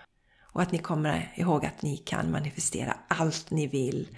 och 0.53 0.63
att 0.63 0.73
ni 0.73 0.79
kommer 0.79 1.33
ihåg 1.35 1.67
att 1.67 1.83
ni 1.83 1.97
kan 1.97 2.31
manifestera 2.31 2.97
allt 3.09 3.51
ni 3.51 3.67
vill. 3.67 4.09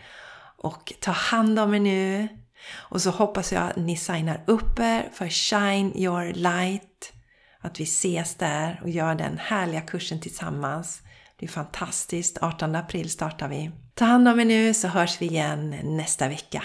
Och 0.57 0.93
ta 1.01 1.11
hand 1.11 1.59
om 1.59 1.75
er 1.75 1.81
nu. 1.81 2.29
Och 2.75 3.03
så 3.03 3.11
hoppas 3.11 3.53
jag 3.53 3.63
att 3.63 3.77
ni 3.77 3.97
signar 3.97 4.45
upp 4.47 4.79
er 4.79 5.09
för 5.13 5.29
Shine 5.29 5.93
Your 5.97 6.33
Light. 6.33 7.13
Att 7.61 7.81
vi 7.81 7.85
ses 7.85 8.35
där 8.35 8.81
och 8.83 8.91
gör 8.91 9.15
den 9.15 9.39
härliga 9.39 9.81
kursen 9.81 10.21
tillsammans. 10.21 11.03
Det 11.39 11.47
är 11.47 11.51
fantastiskt. 11.51 12.39
18 12.41 12.75
april 12.75 13.11
startar 13.11 13.49
vi. 13.49 13.71
Ta 13.95 14.05
hand 14.05 14.29
om 14.29 14.41
er 14.41 14.45
nu 14.45 14.75
så 14.75 14.89
hörs 14.89 15.21
vi 15.21 15.27
igen 15.27 15.77
nästa 15.83 16.29
vecka. 16.29 16.63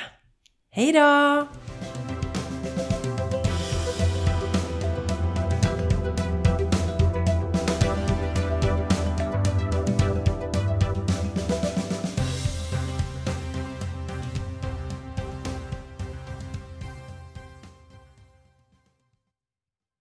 Hej 0.72 0.94
då! 0.94 1.48